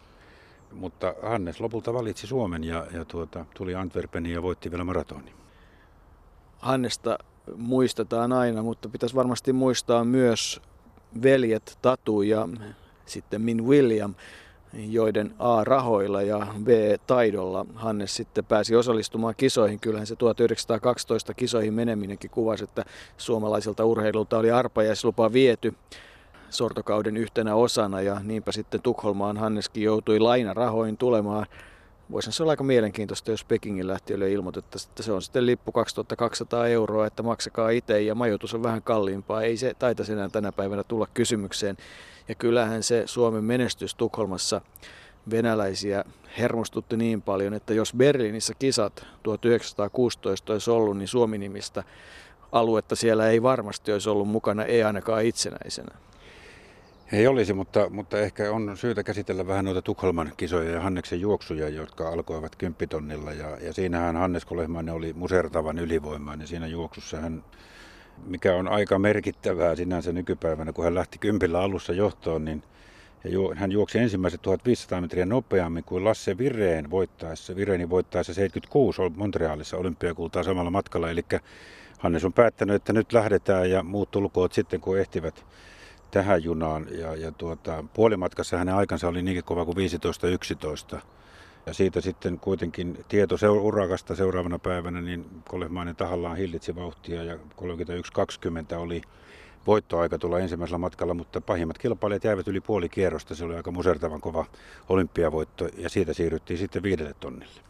Mutta 0.72 1.14
Hannes 1.22 1.60
lopulta 1.60 1.94
valitsi 1.94 2.26
Suomen 2.26 2.64
ja, 2.64 2.86
ja 2.92 3.04
tuota, 3.04 3.46
tuli 3.54 3.74
Antwerpeniin 3.74 4.34
ja 4.34 4.42
voitti 4.42 4.70
vielä 4.70 4.84
maratonin. 4.84 5.39
Hannesta 6.60 7.18
muistetaan 7.56 8.32
aina, 8.32 8.62
mutta 8.62 8.88
pitäisi 8.88 9.14
varmasti 9.14 9.52
muistaa 9.52 10.04
myös 10.04 10.60
veljet 11.22 11.78
Tatu 11.82 12.22
ja 12.22 12.48
sitten 13.06 13.42
Min 13.42 13.66
William, 13.66 14.14
joiden 14.72 15.34
A 15.38 15.64
rahoilla 15.64 16.22
ja 16.22 16.46
B 16.62 16.68
taidolla 17.06 17.66
Hannes 17.74 18.16
sitten 18.16 18.44
pääsi 18.44 18.76
osallistumaan 18.76 19.34
kisoihin. 19.36 19.80
Kyllähän 19.80 20.06
se 20.06 20.16
1912 20.16 21.34
kisoihin 21.34 21.74
meneminenkin 21.74 22.30
kuvasi, 22.30 22.64
että 22.64 22.84
suomalaisilta 23.16 23.84
urheilulta 23.84 24.38
oli 24.38 24.50
arpajaislupa 24.50 25.32
viety 25.32 25.74
sortokauden 26.50 27.16
yhtenä 27.16 27.54
osana 27.54 28.00
ja 28.00 28.20
niinpä 28.22 28.52
sitten 28.52 28.82
Tukholmaan 28.82 29.36
Hanneskin 29.36 29.82
joutui 29.82 30.18
lainarahoin 30.18 30.96
tulemaan 30.96 31.46
voisin 32.12 32.32
se 32.32 32.42
olla 32.42 32.52
aika 32.52 32.64
mielenkiintoista, 32.64 33.30
jos 33.30 33.44
Pekingin 33.44 33.86
lähtiölle 33.86 34.32
ilmoitettaisiin, 34.32 34.90
että 34.90 35.02
se 35.02 35.12
on 35.12 35.22
sitten 35.22 35.46
lippu 35.46 35.72
2200 35.72 36.66
euroa, 36.66 37.06
että 37.06 37.22
maksakaa 37.22 37.70
itse 37.70 38.02
ja 38.02 38.14
majoitus 38.14 38.54
on 38.54 38.62
vähän 38.62 38.82
kalliimpaa. 38.82 39.42
Ei 39.42 39.56
se 39.56 39.74
taitaisi 39.78 40.12
enää 40.12 40.28
tänä 40.28 40.52
päivänä 40.52 40.84
tulla 40.84 41.06
kysymykseen. 41.14 41.76
Ja 42.28 42.34
kyllähän 42.34 42.82
se 42.82 43.02
Suomen 43.06 43.44
menestys 43.44 43.94
Tukholmassa 43.94 44.60
venäläisiä 45.30 46.04
hermostutti 46.38 46.96
niin 46.96 47.22
paljon, 47.22 47.54
että 47.54 47.74
jos 47.74 47.94
Berliinissä 47.96 48.54
kisat 48.58 49.06
1916 49.22 50.52
olisi 50.52 50.70
ollut, 50.70 50.96
niin 50.96 51.08
Suomi-nimistä 51.08 51.84
aluetta 52.52 52.96
siellä 52.96 53.28
ei 53.28 53.42
varmasti 53.42 53.92
olisi 53.92 54.08
ollut 54.08 54.28
mukana, 54.28 54.64
ei 54.64 54.82
ainakaan 54.82 55.24
itsenäisenä. 55.24 55.94
Ei 57.12 57.26
olisi, 57.26 57.52
mutta, 57.52 57.90
mutta 57.90 58.18
ehkä 58.18 58.52
on 58.52 58.76
syytä 58.76 59.02
käsitellä 59.02 59.46
vähän 59.46 59.64
noita 59.64 59.82
Tukholman 59.82 60.32
kisoja 60.36 60.70
ja 60.70 60.80
Hanneksen 60.80 61.20
juoksuja, 61.20 61.68
jotka 61.68 62.08
alkoivat 62.08 62.56
kymppitonnilla. 62.56 63.32
Ja, 63.32 63.58
ja 63.60 63.72
siinähän 63.72 64.16
Hannes 64.16 64.44
Kolehmainen 64.44 64.94
oli 64.94 65.12
musertavan 65.12 65.78
ylivoimainen 65.78 66.46
siinä 66.46 66.66
juoksussa. 66.66 67.20
Hän, 67.20 67.44
mikä 68.26 68.54
on 68.54 68.68
aika 68.68 68.98
merkittävää 68.98 69.76
sinänsä 69.76 70.12
nykypäivänä, 70.12 70.72
kun 70.72 70.84
hän 70.84 70.94
lähti 70.94 71.18
kympillä 71.18 71.60
alussa 71.60 71.92
johtoon, 71.92 72.44
niin 72.44 72.62
hän 73.54 73.72
juoksi 73.72 73.98
ensimmäiset 73.98 74.42
1500 74.42 75.00
metriä 75.00 75.26
nopeammin 75.26 75.84
kuin 75.84 76.04
Lasse 76.04 76.38
Vireen 76.38 76.90
voittaessa, 76.90 77.56
Vireeni 77.56 77.90
voittaessa 77.90 78.34
76 78.34 79.02
Montrealissa 79.16 79.76
olympiakultaa 79.76 80.42
samalla 80.42 80.70
matkalla. 80.70 81.10
Eli 81.10 81.24
Hannes 81.98 82.24
on 82.24 82.32
päättänyt, 82.32 82.76
että 82.76 82.92
nyt 82.92 83.12
lähdetään 83.12 83.70
ja 83.70 83.82
muut 83.82 84.10
tulkoot 84.10 84.52
sitten, 84.52 84.80
kun 84.80 84.98
ehtivät 84.98 85.44
tähän 86.10 86.44
junaan. 86.44 86.86
Ja, 86.90 87.16
ja 87.16 87.32
tuota, 87.32 87.84
puolimatkassa 87.94 88.58
hänen 88.58 88.74
aikansa 88.74 89.08
oli 89.08 89.22
niinkin 89.22 89.44
kova 89.44 89.64
kuin 89.64 89.76
15-11. 90.96 91.00
Ja 91.66 91.74
siitä 91.74 92.00
sitten 92.00 92.38
kuitenkin 92.38 93.04
tieto 93.08 93.36
seur- 93.36 93.60
urakasta 93.60 94.14
seuraavana 94.14 94.58
päivänä, 94.58 95.00
niin 95.00 95.26
Kolehmainen 95.48 95.96
tahallaan 95.96 96.36
hillitsi 96.36 96.76
vauhtia 96.76 97.22
ja 97.22 97.34
31-20 97.34 98.76
oli 98.76 99.02
voittoaika 99.66 100.18
tulla 100.18 100.38
ensimmäisellä 100.38 100.78
matkalla, 100.78 101.14
mutta 101.14 101.40
pahimmat 101.40 101.78
kilpailijat 101.78 102.24
jäivät 102.24 102.48
yli 102.48 102.60
puoli 102.60 102.88
kierrosta. 102.88 103.34
Se 103.34 103.44
oli 103.44 103.56
aika 103.56 103.70
musertavan 103.70 104.20
kova 104.20 104.46
olympiavoitto 104.88 105.68
ja 105.76 105.88
siitä 105.88 106.12
siirryttiin 106.12 106.58
sitten 106.58 106.82
viidelle 106.82 107.14
tonnille. 107.20 107.69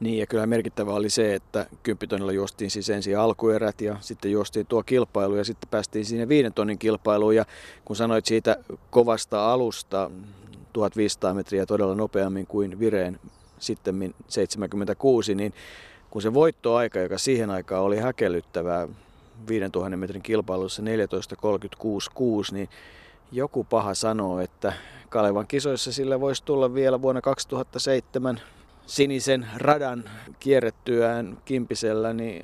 Niin 0.00 0.18
ja 0.18 0.26
kyllä 0.26 0.46
merkittävä 0.46 0.92
oli 0.92 1.10
se, 1.10 1.34
että 1.34 1.66
kymppitonnilla 1.82 2.32
juostiin 2.32 2.70
siis 2.70 2.90
ensin 2.90 3.18
alkuerät 3.18 3.80
ja 3.80 3.96
sitten 4.00 4.32
juostiin 4.32 4.66
tuo 4.66 4.82
kilpailu 4.82 5.36
ja 5.36 5.44
sitten 5.44 5.68
päästiin 5.70 6.04
sinne 6.04 6.28
viiden 6.28 6.52
tonnin 6.52 6.78
kilpailuun. 6.78 7.36
Ja 7.36 7.44
kun 7.84 7.96
sanoit 7.96 8.26
siitä 8.26 8.56
kovasta 8.90 9.52
alusta 9.52 10.10
1500 10.72 11.34
metriä 11.34 11.66
todella 11.66 11.94
nopeammin 11.94 12.46
kuin 12.46 12.78
Vireen 12.78 13.20
sitten 13.58 14.14
76, 14.28 15.34
niin 15.34 15.54
kun 16.10 16.22
se 16.22 16.34
voittoaika, 16.34 16.98
joka 16.98 17.18
siihen 17.18 17.50
aikaan 17.50 17.82
oli 17.82 17.96
häkellyttävää, 17.96 18.88
5000 19.48 19.96
metrin 19.96 20.22
kilpailussa 20.22 20.82
14.36.6, 20.82 20.88
niin 22.52 22.68
joku 23.32 23.64
paha 23.64 23.94
sanoo, 23.94 24.40
että 24.40 24.72
Kalevan 25.08 25.46
kisoissa 25.46 25.92
sillä 25.92 26.20
voisi 26.20 26.44
tulla 26.44 26.74
vielä 26.74 27.02
vuonna 27.02 27.20
2007 27.20 28.40
sinisen 28.88 29.46
radan 29.56 30.04
kierrettyään 30.40 31.38
Kimpisellä 31.44 32.12
niin 32.12 32.42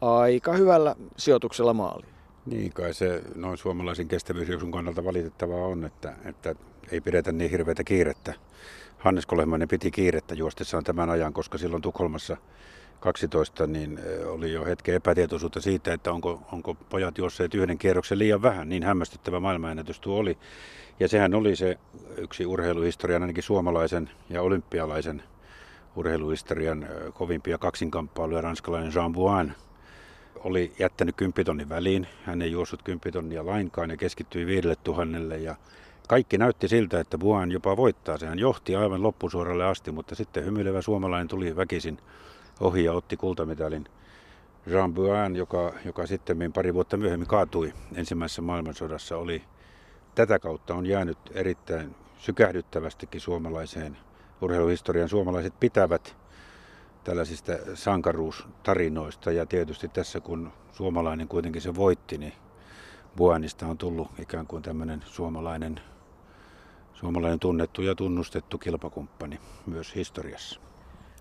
aika 0.00 0.52
hyvällä 0.52 0.96
sijoituksella 1.16 1.74
maaliin. 1.74 2.12
Niin 2.46 2.72
kai 2.72 2.94
se 2.94 3.22
noin 3.34 3.58
suomalaisen 3.58 4.08
kestävyysjuoksun 4.08 4.70
kannalta 4.70 5.04
valitettavaa 5.04 5.66
on, 5.66 5.84
että, 5.84 6.14
että 6.24 6.54
ei 6.90 7.00
pidetä 7.00 7.32
niin 7.32 7.50
hirveätä 7.50 7.84
kiirettä. 7.84 8.34
Hannes 8.98 9.26
Kolehmainen 9.26 9.68
piti 9.68 9.90
kiirettä 9.90 10.34
juostessaan 10.34 10.84
tämän 10.84 11.10
ajan, 11.10 11.32
koska 11.32 11.58
silloin 11.58 11.82
Tukholmassa 11.82 12.36
12 13.00 13.66
niin 13.66 14.00
oli 14.26 14.52
jo 14.52 14.64
hetken 14.64 14.94
epätietoisuutta 14.94 15.60
siitä, 15.60 15.92
että 15.92 16.12
onko, 16.12 16.42
onko 16.52 16.74
pojat 16.74 17.18
juosseet 17.18 17.54
yhden 17.54 17.78
kierroksen 17.78 18.18
liian 18.18 18.42
vähän. 18.42 18.68
Niin 18.68 18.82
hämmästyttävä 18.82 19.40
maailmanennätys 19.40 20.00
tuo 20.00 20.18
oli. 20.18 20.38
Ja 21.00 21.08
sehän 21.08 21.34
oli 21.34 21.56
se 21.56 21.78
yksi 22.16 22.46
urheiluhistorian, 22.46 23.22
ainakin 23.22 23.42
suomalaisen 23.42 24.10
ja 24.30 24.42
olympialaisen 24.42 25.22
urheiluhistorian 25.96 26.86
kovimpia 27.14 27.58
kaksinkamppailuja, 27.58 28.40
ranskalainen 28.40 28.92
Jean 28.94 29.12
Bouin 29.12 29.52
oli 30.36 30.72
jättänyt 30.78 31.16
kymppitonnin 31.16 31.68
väliin. 31.68 32.06
Hän 32.24 32.42
ei 32.42 32.52
juossut 32.52 32.82
kymppitonnia 32.82 33.46
lainkaan 33.46 33.90
ja 33.90 33.96
keskittyi 33.96 34.46
viidelle 34.46 34.76
tuhannelle 34.84 35.38
ja 35.38 35.56
kaikki 36.08 36.38
näytti 36.38 36.68
siltä, 36.68 37.00
että 37.00 37.18
Buan 37.18 37.52
jopa 37.52 37.76
voittaa. 37.76 38.18
Sehän 38.18 38.38
johti 38.38 38.76
aivan 38.76 39.02
loppusuoralle 39.02 39.64
asti, 39.64 39.92
mutta 39.92 40.14
sitten 40.14 40.44
hymyilevä 40.44 40.82
suomalainen 40.82 41.28
tuli 41.28 41.56
väkisin 41.56 41.98
ohi 42.60 42.84
ja 42.84 42.92
otti 42.92 43.16
kultamitalin. 43.16 43.84
Jean 44.66 44.94
Buan, 44.94 45.36
joka, 45.36 45.72
joka 45.84 46.06
sitten 46.06 46.52
pari 46.52 46.74
vuotta 46.74 46.96
myöhemmin 46.96 47.28
kaatui 47.28 47.72
ensimmäisessä 47.94 48.42
maailmansodassa, 48.42 49.16
oli 49.16 49.42
tätä 50.14 50.38
kautta 50.38 50.74
on 50.74 50.86
jäänyt 50.86 51.18
erittäin 51.34 51.94
sykähdyttävästikin 52.18 53.20
suomalaiseen 53.20 53.96
urheiluhistorian. 54.40 55.08
Suomalaiset 55.08 55.60
pitävät 55.60 56.16
tällaisista 57.04 57.52
sankaruustarinoista 57.74 59.32
ja 59.32 59.46
tietysti 59.46 59.88
tässä 59.88 60.20
kun 60.20 60.52
suomalainen 60.72 61.28
kuitenkin 61.28 61.62
se 61.62 61.74
voitti, 61.74 62.18
niin 62.18 62.32
Buanista 63.16 63.66
on 63.66 63.78
tullut 63.78 64.08
ikään 64.18 64.46
kuin 64.46 64.62
tämmöinen 64.62 65.04
suomalainen, 65.06 65.80
suomalainen 66.94 67.40
tunnettu 67.40 67.82
ja 67.82 67.94
tunnustettu 67.94 68.58
kilpakumppani 68.58 69.40
myös 69.66 69.94
historiassa. 69.94 70.60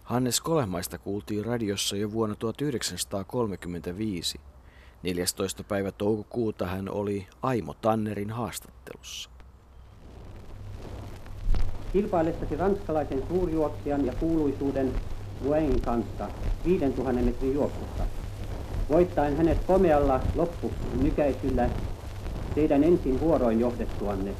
Hannes 0.03 0.41
Kolehmaista 0.41 0.97
kuultiin 0.97 1.45
radiossa 1.45 1.95
jo 1.95 2.11
vuonna 2.11 2.35
1935. 2.35 4.39
14. 5.03 5.63
päivä 5.63 5.91
toukokuuta 5.91 6.65
hän 6.65 6.89
oli 6.89 7.27
Aimo 7.41 7.73
Tannerin 7.73 8.31
haastattelussa. 8.31 9.34
Kilpaillessasi 11.95 12.55
ranskalaisen 12.55 13.23
suurjuoksijan 13.27 14.05
ja 14.05 14.13
kuuluisuuden 14.13 14.91
Luen 15.43 15.81
kanssa 15.85 16.27
5000 16.65 17.21
metrin 17.21 17.53
juoksussa. 17.53 18.03
Voittaen 18.89 19.37
hänet 19.37 19.57
komealla 19.67 20.19
nykäisyllä 21.01 21.69
teidän 22.55 22.83
ensin 22.83 23.19
vuoroin 23.19 23.59
johdettuanne. 23.59 24.35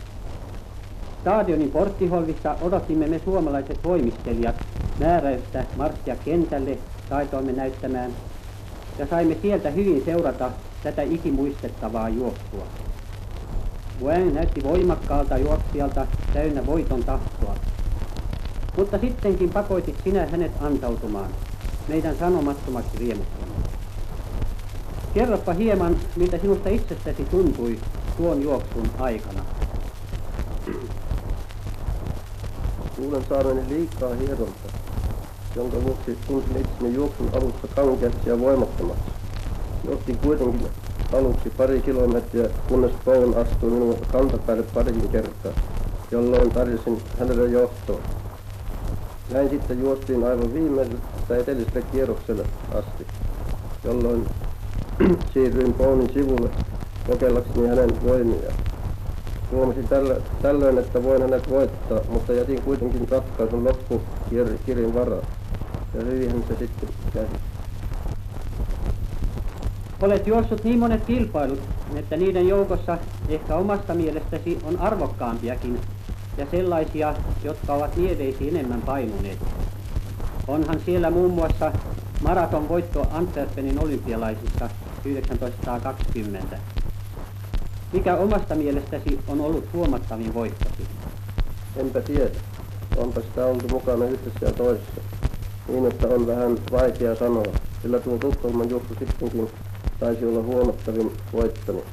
Stadionin 1.22 1.72
porttiholvissa 1.72 2.58
odottimme 2.62 3.08
me 3.08 3.22
suomalaiset 3.26 3.84
voimistelijat 3.84 4.56
määräystä 5.00 5.66
marssia 5.76 6.16
kentälle 6.16 6.78
taitoimme 7.10 7.52
näyttämään 7.52 8.12
ja 8.98 9.08
saimme 9.08 9.38
sieltä 9.42 9.70
hyvin 9.72 10.02
seurata 10.06 10.52
tätä 10.84 11.02
ikimuistettavaa 11.02 12.10
juoksua. 12.10 12.68
Buen 14.00 14.34
näytti 14.34 14.64
voimakkaalta 14.64 15.38
juoksijalta 15.38 16.08
täynnä 16.34 16.66
voiton 16.66 17.04
tahtoa. 17.04 17.56
Mutta 18.78 19.00
sittenkin 19.00 19.50
pakoitit 19.50 19.96
sinä 20.04 20.28
hänet 20.32 20.52
antautumaan 20.62 21.30
meidän 21.88 22.16
sanomattomaksi 22.18 22.98
riemuttamaan. 22.98 23.64
Kerropa 25.14 25.54
hieman, 25.54 25.98
miltä 26.16 26.38
sinusta 26.38 26.70
itsestäsi 26.70 27.26
tuntui 27.26 27.80
tuon 28.18 28.42
juoksun 28.42 28.90
aikana. 29.00 29.46
Luulen 32.98 33.26
saaneen 33.30 33.70
liikaa 33.70 34.14
hieronta, 34.14 34.70
jonka 35.56 35.84
vuoksi 35.84 36.18
tunsin 36.28 36.58
itseni 36.58 36.94
juoksun 36.94 37.30
alussa 37.34 37.68
kankeaksi 37.76 38.30
ja 38.30 38.40
voimattomaksi. 38.40 39.12
Johtin 39.84 40.18
kuitenkin 40.18 40.68
aluksi 41.14 41.50
pari 41.50 41.82
kilometriä, 41.82 42.50
kunnes 42.68 42.92
Paul 43.06 43.34
astui 43.34 43.72
minun 43.72 43.98
kantapäälle 44.12 44.64
parikin 44.74 45.10
kertaa, 45.10 45.52
jolloin 46.12 46.52
tarjosin 46.52 47.02
hänelle 47.20 47.48
johtoon. 47.48 48.02
Näin 49.32 49.50
sitten 49.50 49.80
juostiin 49.80 50.24
aivan 50.24 50.54
viimeiselle 50.54 51.00
edelliselle 51.30 51.82
kierrokselle 51.92 52.46
asti, 52.76 53.08
jolloin 53.84 54.28
siirryin 55.34 55.74
Paunin 55.74 56.14
sivulle 56.14 56.50
kokeillakseni 57.08 57.68
hänen 57.68 58.04
voimiaan. 58.04 58.56
Huomasin 59.52 59.88
tällöin, 60.42 60.78
että 60.78 61.04
voin 61.04 61.22
hänet 61.22 61.50
voittaa, 61.50 62.00
mutta 62.10 62.34
jätin 62.34 62.62
kuitenkin 62.62 63.10
ratkaisun 63.10 63.64
loppukirin 63.64 64.94
varaan. 64.94 65.24
Ja 65.94 66.04
hyvinhän 66.04 66.44
se 66.48 66.56
sitten 66.56 66.90
kävi. 67.14 67.28
Olet 70.06 70.28
juossut 70.28 70.64
niin 70.64 70.80
monet 70.80 71.06
kilpailut, 71.06 71.60
että 71.96 72.18
niiden 72.18 72.48
joukossa 72.48 72.98
ehkä 73.30 73.56
omasta 73.56 73.94
mielestäsi 73.94 74.60
on 74.64 74.80
arvokkaampiakin 74.80 75.80
ja 76.38 76.48
sellaisia, 76.52 77.16
jotka 77.44 77.74
ovat 77.74 77.96
mieleisi 77.96 78.50
enemmän 78.50 78.82
painuneet. 78.82 79.38
Onhan 80.48 80.80
siellä 80.86 81.10
muun 81.10 81.32
muassa 81.32 81.72
maraton 82.22 82.70
voitto 82.70 83.08
Antwerpenin 83.12 83.84
olympialaisissa 83.84 84.70
1920. 85.04 86.58
Mikä 87.94 88.16
omasta 88.16 88.56
mielestäsi 88.56 89.20
on 89.28 89.42
ollut 89.42 89.74
huomattavin 89.74 90.34
voittosi? 90.34 90.88
Enpä 91.76 92.02
tiedä. 92.02 92.30
Onpa 92.98 93.22
sitä 93.22 93.46
oltu 93.46 93.68
mukana 93.68 94.06
yhdessä 94.06 94.46
ja 94.46 94.52
toisessa. 94.52 95.02
Niin, 95.68 95.86
että 95.86 96.08
on 96.08 96.28
vähän 96.28 96.58
vaikea 96.72 97.16
sanoa, 97.16 97.46
sillä 97.82 98.00
tuo 98.00 98.18
Tukholman 98.18 98.70
juoksu 98.70 98.96
sittenkin 99.00 99.50
taisi 100.00 100.26
olla 100.26 100.44
huomattavin 100.44 101.12
voittoni. 101.34 101.84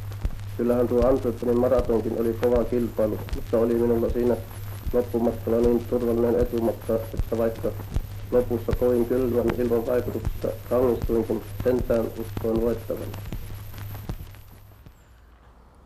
Kyllähän 0.57 0.89
tuo 0.89 1.07
Antwerpenin 1.07 1.61
maratonkin 1.61 2.21
oli 2.21 2.33
kova 2.43 2.65
kilpailu, 2.65 3.19
mutta 3.35 3.59
oli 3.59 3.75
minulla 3.75 4.11
siinä 4.11 4.37
loppumatkalla 4.93 5.61
niin 5.61 5.85
turvallinen 5.85 6.41
etumatka, 6.41 6.95
että 6.95 7.39
vaikka 7.39 7.69
lopussa 8.31 8.73
kovin 8.73 9.07
kylmän 9.07 9.47
ilman 9.59 9.87
vaikutuksesta 9.87 10.49
kangistuinkin, 10.71 11.43
sentään 11.65 12.07
uskoin 12.07 12.61
voittavan. 12.61 13.09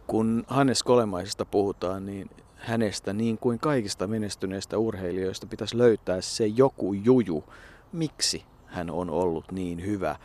Kun 0.06 0.44
Hannes 0.46 0.82
Kolemaisesta 0.82 1.44
puhutaan, 1.44 2.06
niin 2.06 2.30
hänestä 2.56 3.12
niin 3.12 3.38
kuin 3.38 3.58
kaikista 3.58 4.06
menestyneistä 4.06 4.78
urheilijoista 4.78 5.46
pitäisi 5.46 5.78
löytää 5.78 6.20
se 6.20 6.46
joku 6.46 6.92
juju, 6.92 7.44
miksi 7.92 8.44
hän 8.66 8.90
on 8.90 9.10
ollut 9.10 9.52
niin 9.52 9.86
hyvä 9.86 10.16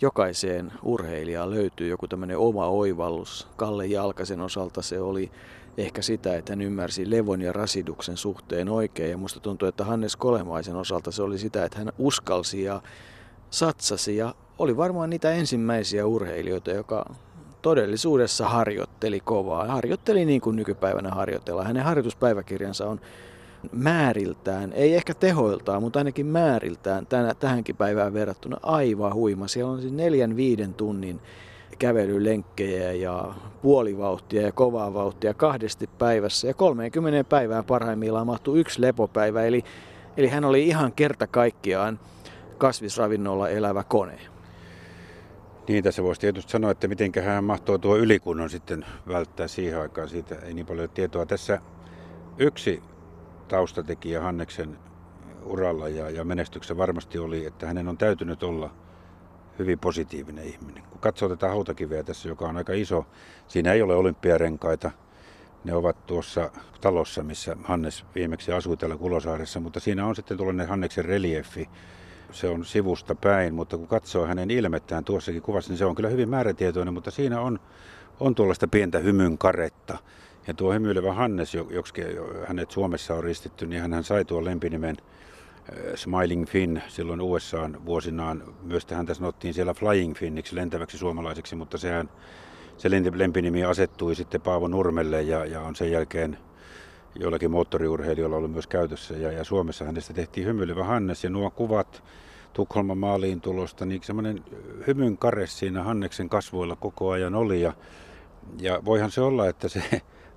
jokaiseen 0.00 0.72
urheilijaan 0.82 1.50
löytyy 1.50 1.88
joku 1.88 2.08
tämmöinen 2.08 2.38
oma 2.38 2.66
oivallus. 2.66 3.48
Kalle 3.56 3.86
Jalkasen 3.86 4.40
osalta 4.40 4.82
se 4.82 5.00
oli 5.00 5.30
ehkä 5.76 6.02
sitä, 6.02 6.36
että 6.36 6.52
hän 6.52 6.62
ymmärsi 6.62 7.10
levon 7.10 7.42
ja 7.42 7.52
rasiduksen 7.52 8.16
suhteen 8.16 8.68
oikein. 8.68 9.10
Ja 9.10 9.16
musta 9.16 9.40
tuntuu, 9.40 9.68
että 9.68 9.84
Hannes 9.84 10.16
Kolemaisen 10.16 10.76
osalta 10.76 11.10
se 11.10 11.22
oli 11.22 11.38
sitä, 11.38 11.64
että 11.64 11.78
hän 11.78 11.92
uskalsi 11.98 12.62
ja 12.62 12.82
satsasi 13.50 14.16
ja 14.16 14.34
oli 14.58 14.76
varmaan 14.76 15.10
niitä 15.10 15.30
ensimmäisiä 15.30 16.06
urheilijoita, 16.06 16.70
joka 16.70 17.14
todellisuudessa 17.62 18.48
harjoitteli 18.48 19.20
kovaa. 19.20 19.66
Harjoitteli 19.66 20.24
niin 20.24 20.40
kuin 20.40 20.56
nykypäivänä 20.56 21.10
harjoitellaan. 21.10 21.66
Hänen 21.66 21.84
harjoituspäiväkirjansa 21.84 22.86
on 22.86 23.00
määriltään, 23.72 24.72
ei 24.72 24.94
ehkä 24.94 25.14
tehoiltaan, 25.14 25.82
mutta 25.82 25.98
ainakin 25.98 26.26
määriltään 26.26 27.06
tänä, 27.06 27.34
tähänkin 27.34 27.76
päivään 27.76 28.14
verrattuna 28.14 28.56
aivan 28.62 29.14
huima. 29.14 29.48
Siellä 29.48 29.72
on 29.72 29.80
siis 29.80 29.92
neljän 29.92 30.36
viiden 30.36 30.74
tunnin 30.74 31.20
kävelylenkkejä 31.78 32.92
ja 32.92 33.34
puolivauhtia 33.62 34.42
ja 34.42 34.52
kovaa 34.52 34.94
vauhtia 34.94 35.34
kahdesti 35.34 35.90
päivässä. 35.98 36.46
Ja 36.46 36.54
30 36.54 37.28
päivään 37.28 37.64
parhaimmillaan 37.64 38.26
mahtuu 38.26 38.56
yksi 38.56 38.80
lepopäivä, 38.80 39.44
eli, 39.44 39.64
eli 40.16 40.28
hän 40.28 40.44
oli 40.44 40.66
ihan 40.66 40.92
kerta 40.92 41.26
kaikkiaan 41.26 42.00
kasvisravinnolla 42.58 43.48
elävä 43.48 43.84
kone. 43.84 44.18
Niin, 45.68 45.84
tässä 45.84 46.02
voisi 46.02 46.20
tietysti 46.20 46.52
sanoa, 46.52 46.70
että 46.70 46.88
miten 46.88 47.12
hän 47.24 47.44
mahtoo 47.44 47.78
tuo 47.78 47.96
ylikunnon 47.96 48.50
sitten 48.50 48.86
välttää 49.08 49.48
siihen 49.48 49.80
aikaan. 49.80 50.08
Siitä 50.08 50.34
ei 50.34 50.54
niin 50.54 50.66
paljon 50.66 50.90
tietoa. 50.90 51.26
Tässä 51.26 51.60
yksi 52.38 52.82
taustatekijä 53.48 54.20
Hanneksen 54.20 54.78
uralla 55.44 55.88
ja, 55.88 56.10
ja 56.10 56.24
menestyksessä 56.24 56.76
varmasti 56.76 57.18
oli, 57.18 57.46
että 57.46 57.66
hänen 57.66 57.88
on 57.88 57.98
täytynyt 57.98 58.42
olla 58.42 58.70
hyvin 59.58 59.78
positiivinen 59.78 60.44
ihminen. 60.44 60.82
Kun 60.90 61.00
katsoo 61.00 61.28
tätä 61.28 61.48
hautakiveä 61.48 62.02
tässä, 62.02 62.28
joka 62.28 62.48
on 62.48 62.56
aika 62.56 62.72
iso, 62.72 63.06
siinä 63.48 63.72
ei 63.72 63.82
ole 63.82 63.94
olympiarenkaita. 63.94 64.90
Ne 65.64 65.74
ovat 65.74 66.06
tuossa 66.06 66.50
talossa, 66.80 67.22
missä 67.22 67.56
Hannes 67.64 68.04
viimeksi 68.14 68.52
asui 68.52 68.76
täällä 68.76 68.96
Kulosaaressa, 68.96 69.60
mutta 69.60 69.80
siinä 69.80 70.06
on 70.06 70.16
sitten 70.16 70.36
tuollainen 70.36 70.68
Hanneksen 70.68 71.04
reliefi. 71.04 71.68
Se 72.32 72.48
on 72.48 72.64
sivusta 72.64 73.14
päin, 73.14 73.54
mutta 73.54 73.76
kun 73.76 73.88
katsoo 73.88 74.26
hänen 74.26 74.50
ilmettään 74.50 75.04
tuossakin 75.04 75.42
kuvassa, 75.42 75.70
niin 75.70 75.78
se 75.78 75.84
on 75.84 75.94
kyllä 75.94 76.08
hyvin 76.08 76.28
määrätietoinen, 76.28 76.94
mutta 76.94 77.10
siinä 77.10 77.40
on, 77.40 77.60
on 78.20 78.34
tuollaista 78.34 78.68
pientä 78.68 78.98
hymyn 78.98 79.38
karetta. 79.38 79.98
Ja 80.46 80.54
tuo 80.54 80.72
hymyilevä 80.72 81.12
Hannes, 81.12 81.54
joksi 81.54 81.92
hänet 82.46 82.70
Suomessa 82.70 83.14
on 83.14 83.24
ristitty, 83.24 83.66
niin 83.66 83.80
hän 83.80 84.04
sai 84.04 84.24
tuon 84.24 84.44
lempinimen 84.44 84.96
Smiling 85.94 86.46
Finn 86.46 86.80
silloin 86.88 87.20
USA 87.20 87.70
vuosinaan. 87.86 88.42
Myös 88.62 88.86
häntä 88.90 89.14
sanottiin 89.14 89.54
siellä 89.54 89.74
Flying 89.74 90.14
Finniksi, 90.14 90.54
lentäväksi 90.54 90.98
suomalaiseksi, 90.98 91.56
mutta 91.56 91.78
sehän, 91.78 92.10
se 92.78 92.90
lempinimi 93.14 93.64
asettui 93.64 94.14
sitten 94.14 94.40
Paavo 94.40 94.68
Nurmelle 94.68 95.22
ja, 95.22 95.44
ja 95.44 95.60
on 95.60 95.76
sen 95.76 95.92
jälkeen 95.92 96.38
joillakin 97.14 97.50
moottoriurheilijoilla 97.50 98.36
ollut 98.36 98.52
myös 98.52 98.66
käytössä. 98.66 99.14
Ja, 99.14 99.32
ja 99.32 99.44
Suomessa 99.44 99.84
hänestä 99.84 100.14
tehtiin 100.14 100.46
hymyilevä 100.46 100.84
Hannes 100.84 101.24
ja 101.24 101.30
nuo 101.30 101.50
kuvat 101.50 102.02
Tukholman 102.52 102.98
maaliin 102.98 103.40
tulosta, 103.40 103.86
niin 103.86 104.02
semmoinen 104.02 104.44
hymyn 104.86 105.18
kare 105.18 105.46
siinä 105.46 105.82
Hanneksen 105.82 106.28
kasvoilla 106.28 106.76
koko 106.76 107.10
ajan 107.10 107.34
oli. 107.34 107.60
Ja, 107.60 107.72
ja 108.60 108.80
voihan 108.84 109.10
se 109.10 109.20
olla, 109.20 109.48
että 109.48 109.68
se 109.68 109.82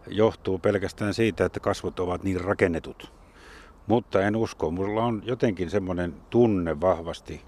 johtuu 0.09 0.59
pelkästään 0.59 1.13
siitä, 1.13 1.45
että 1.45 1.59
kasvot 1.59 1.99
ovat 1.99 2.23
niin 2.23 2.41
rakennetut 2.41 3.19
mutta 3.89 4.21
en 4.21 4.35
usko. 4.35 4.71
Mulla 4.71 5.03
on 5.03 5.21
jotenkin 5.25 5.69
semmoinen 5.69 6.13
tunne 6.29 6.81
vahvasti 6.81 7.41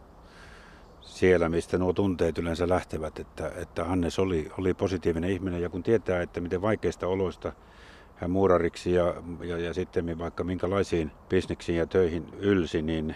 siellä, 1.01 1.49
mistä 1.49 1.77
nuo 1.77 1.93
tunteet 1.93 2.37
yleensä 2.37 2.69
lähtevät, 2.69 3.19
että, 3.19 3.51
että 3.55 3.83
Hannes 3.83 4.19
oli, 4.19 4.51
oli 4.59 4.73
positiivinen 4.73 5.29
ihminen. 5.29 5.61
Ja 5.61 5.69
kun 5.69 5.83
tietää, 5.83 6.21
että 6.21 6.41
miten 6.41 6.61
vaikeista 6.61 7.07
oloista 7.07 7.53
hän 8.15 8.31
muurariksi 8.31 8.93
ja, 8.93 9.13
ja, 9.43 9.57
ja 9.57 9.73
sitten 9.73 10.19
vaikka 10.19 10.43
minkälaisiin 10.43 11.11
bisneksiin 11.29 11.77
ja 11.77 11.85
töihin 11.85 12.25
ylsi, 12.39 12.81
niin, 12.81 13.15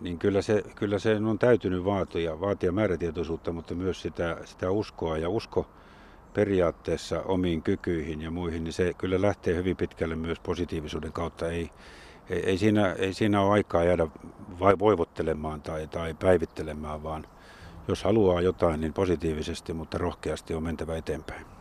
niin 0.00 0.18
kyllä, 0.18 0.42
se, 0.42 0.62
kyllä 0.74 0.98
se 0.98 1.16
on 1.16 1.38
täytynyt 1.38 1.84
vaatia, 1.84 2.40
vaatia 2.40 2.72
määrätietoisuutta, 2.72 3.52
mutta 3.52 3.74
myös 3.74 4.02
sitä, 4.02 4.36
sitä 4.44 4.70
uskoa. 4.70 5.18
Ja 5.18 5.28
usko 5.28 5.66
periaatteessa 6.34 7.22
omiin 7.22 7.62
kykyihin 7.62 8.22
ja 8.22 8.30
muihin, 8.30 8.64
niin 8.64 8.72
se 8.72 8.94
kyllä 8.98 9.22
lähtee 9.22 9.54
hyvin 9.56 9.76
pitkälle 9.76 10.16
myös 10.16 10.40
positiivisuuden 10.40 11.12
kautta. 11.12 11.48
Ei, 11.48 11.70
ei, 12.30 12.44
ei, 12.46 12.58
siinä, 12.58 12.92
ei 12.92 13.14
siinä 13.14 13.40
ole 13.40 13.52
aikaa 13.52 13.84
jäädä 13.84 14.06
vai, 14.60 14.78
voivottelemaan 14.78 15.62
tai, 15.62 15.86
tai 15.86 16.14
päivittelemään, 16.14 17.02
vaan 17.02 17.26
jos 17.88 18.04
haluaa 18.04 18.40
jotain, 18.40 18.80
niin 18.80 18.92
positiivisesti, 18.92 19.72
mutta 19.72 19.98
rohkeasti 19.98 20.54
on 20.54 20.62
mentävä 20.62 20.96
eteenpäin. 20.96 21.59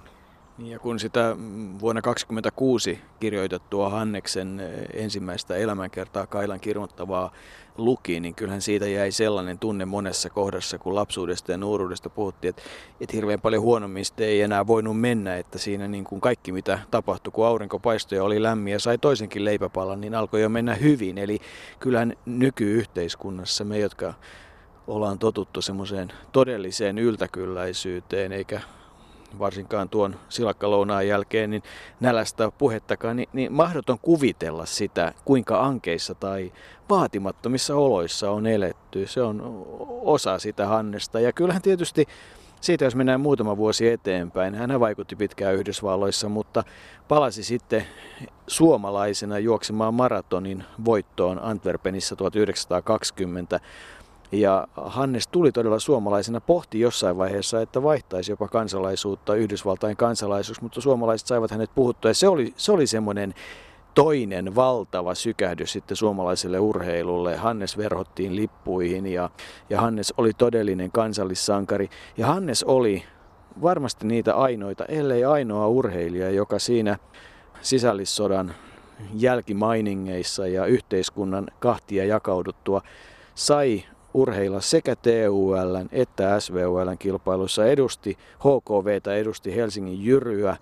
Ja 0.64 0.80
kun 0.80 1.00
sitä 1.00 1.36
vuonna 1.80 2.02
1926 2.02 3.00
kirjoitettua 3.20 3.90
Hanneksen 3.90 4.60
eh, 4.60 5.04
ensimmäistä 5.04 5.56
elämänkertaa 5.56 6.28
Kailan 6.28 6.60
kirjoittavaa 6.60 7.32
luki, 7.78 8.20
niin 8.20 8.36
kyllähän 8.36 8.62
siitä 8.62 8.88
jäi 8.88 9.12
sellainen 9.12 9.60
tunne 9.60 9.86
monessa 9.86 10.30
kohdassa, 10.30 10.78
kun 10.78 10.96
lapsuudesta 10.96 11.52
ja 11.52 11.58
nuoruudesta 11.58 12.10
puhuttiin, 12.10 12.50
että, 12.50 12.62
että 13.02 13.16
hirveän 13.16 13.42
paljon 13.42 13.64
huonommista 13.64 14.24
ei 14.24 14.42
enää 14.42 14.68
voinut 14.68 15.00
mennä, 15.00 15.38
että 15.38 15.58
siinä 15.58 15.88
niin 15.88 16.04
kuin 16.04 16.22
kaikki 16.22 16.52
mitä 16.52 16.80
tapahtui, 16.92 17.32
kun 17.32 17.46
aurinko 17.46 17.80
paistoi 17.80 18.18
ja 18.18 18.24
oli 18.24 18.44
lämmin 18.44 18.74
ja 18.74 18.80
sai 18.80 18.98
toisenkin 18.98 19.46
leipäpalan, 19.46 20.02
niin 20.02 20.16
alkoi 20.16 20.42
jo 20.42 20.50
mennä 20.50 20.74
hyvin. 20.74 21.18
Eli 21.18 21.40
kyllähän 21.80 22.14
nykyyhteiskunnassa 22.26 23.64
me, 23.64 23.80
jotka 23.80 24.14
ollaan 24.88 25.20
totuttu 25.20 25.62
semmoiseen 25.62 26.12
todelliseen 26.32 26.98
yltäkylläisyyteen, 26.98 28.32
eikä 28.32 28.62
varsinkaan 29.40 29.90
tuon 29.90 30.16
silakkalounaan 30.30 31.08
jälkeen, 31.08 31.50
niin 31.50 31.64
nälästä 32.00 32.52
puhettakaan, 32.58 33.16
niin, 33.16 33.30
niin 33.34 33.54
mahdoton 33.54 34.00
kuvitella 34.02 34.66
sitä, 34.66 35.14
kuinka 35.26 35.66
ankeissa 35.66 36.16
tai 36.16 36.52
vaatimattomissa 36.90 37.76
oloissa 37.76 38.32
on 38.32 38.48
eletty. 38.48 39.08
Se 39.08 39.22
on 39.22 39.66
osa 40.02 40.40
sitä 40.40 40.68
Hannesta. 40.68 41.20
Ja 41.20 41.34
kyllähän 41.34 41.62
tietysti 41.62 42.08
siitä, 42.62 42.86
jos 42.86 42.96
mennään 42.96 43.22
muutama 43.22 43.58
vuosi 43.58 43.90
eteenpäin, 43.90 44.56
hän 44.56 44.80
vaikutti 44.80 45.16
pitkään 45.16 45.56
Yhdysvalloissa, 45.56 46.30
mutta 46.30 46.64
palasi 47.08 47.44
sitten 47.44 47.86
suomalaisena 48.48 49.40
juoksemaan 49.40 49.94
maratonin 49.94 50.64
voittoon 50.86 51.40
Antwerpenissa 51.44 52.16
1920 52.16 53.60
ja 54.32 54.68
Hannes 54.76 55.28
tuli 55.28 55.52
todella 55.52 55.80
suomalaisena, 55.80 56.42
pohti 56.42 56.80
jossain 56.80 57.18
vaiheessa, 57.18 57.62
että 57.62 57.84
vaihtaisi 57.84 58.32
jopa 58.32 58.48
kansalaisuutta 58.48 59.36
Yhdysvaltain 59.36 59.98
kansalaisuus, 59.98 60.62
mutta 60.62 60.82
suomalaiset 60.82 61.28
saivat 61.28 61.52
hänet 61.52 61.72
puhuttua. 61.76 62.10
Ja 62.10 62.16
se 62.16 62.28
oli, 62.28 62.54
se 62.58 62.72
oli 62.72 62.88
semmoinen 62.88 63.34
toinen 63.96 64.56
valtava 64.56 65.16
sykähdys 65.16 65.72
sitten 65.72 65.98
suomalaiselle 65.98 66.60
urheilulle. 66.60 67.36
Hannes 67.36 67.78
verhottiin 67.78 68.36
lippuihin 68.36 69.08
ja, 69.08 69.30
ja 69.70 69.82
Hannes 69.82 70.14
oli 70.18 70.32
todellinen 70.38 70.92
kansallissankari. 70.92 71.90
Ja 72.18 72.28
Hannes 72.28 72.64
oli 72.64 73.04
varmasti 73.62 74.08
niitä 74.08 74.36
ainoita, 74.36 74.86
ellei 74.86 75.26
ainoa 75.26 75.68
urheilija, 75.68 76.30
joka 76.30 76.60
siinä 76.60 76.98
sisällissodan 77.62 78.54
jälkimainingeissa 79.14 80.48
ja 80.48 80.66
yhteiskunnan 80.66 81.48
kahtia 81.60 82.06
jakauduttua 82.06 82.82
sai 83.36 83.84
urheilla 84.14 84.62
sekä 84.62 84.96
TUL 84.96 85.86
että 85.92 86.40
SVUL 86.40 86.96
kilpailussa 87.00 87.66
edusti 87.66 88.18
HKVtä, 88.40 89.16
edusti 89.16 89.56
Helsingin 89.56 90.06
Jyryä. 90.06 90.58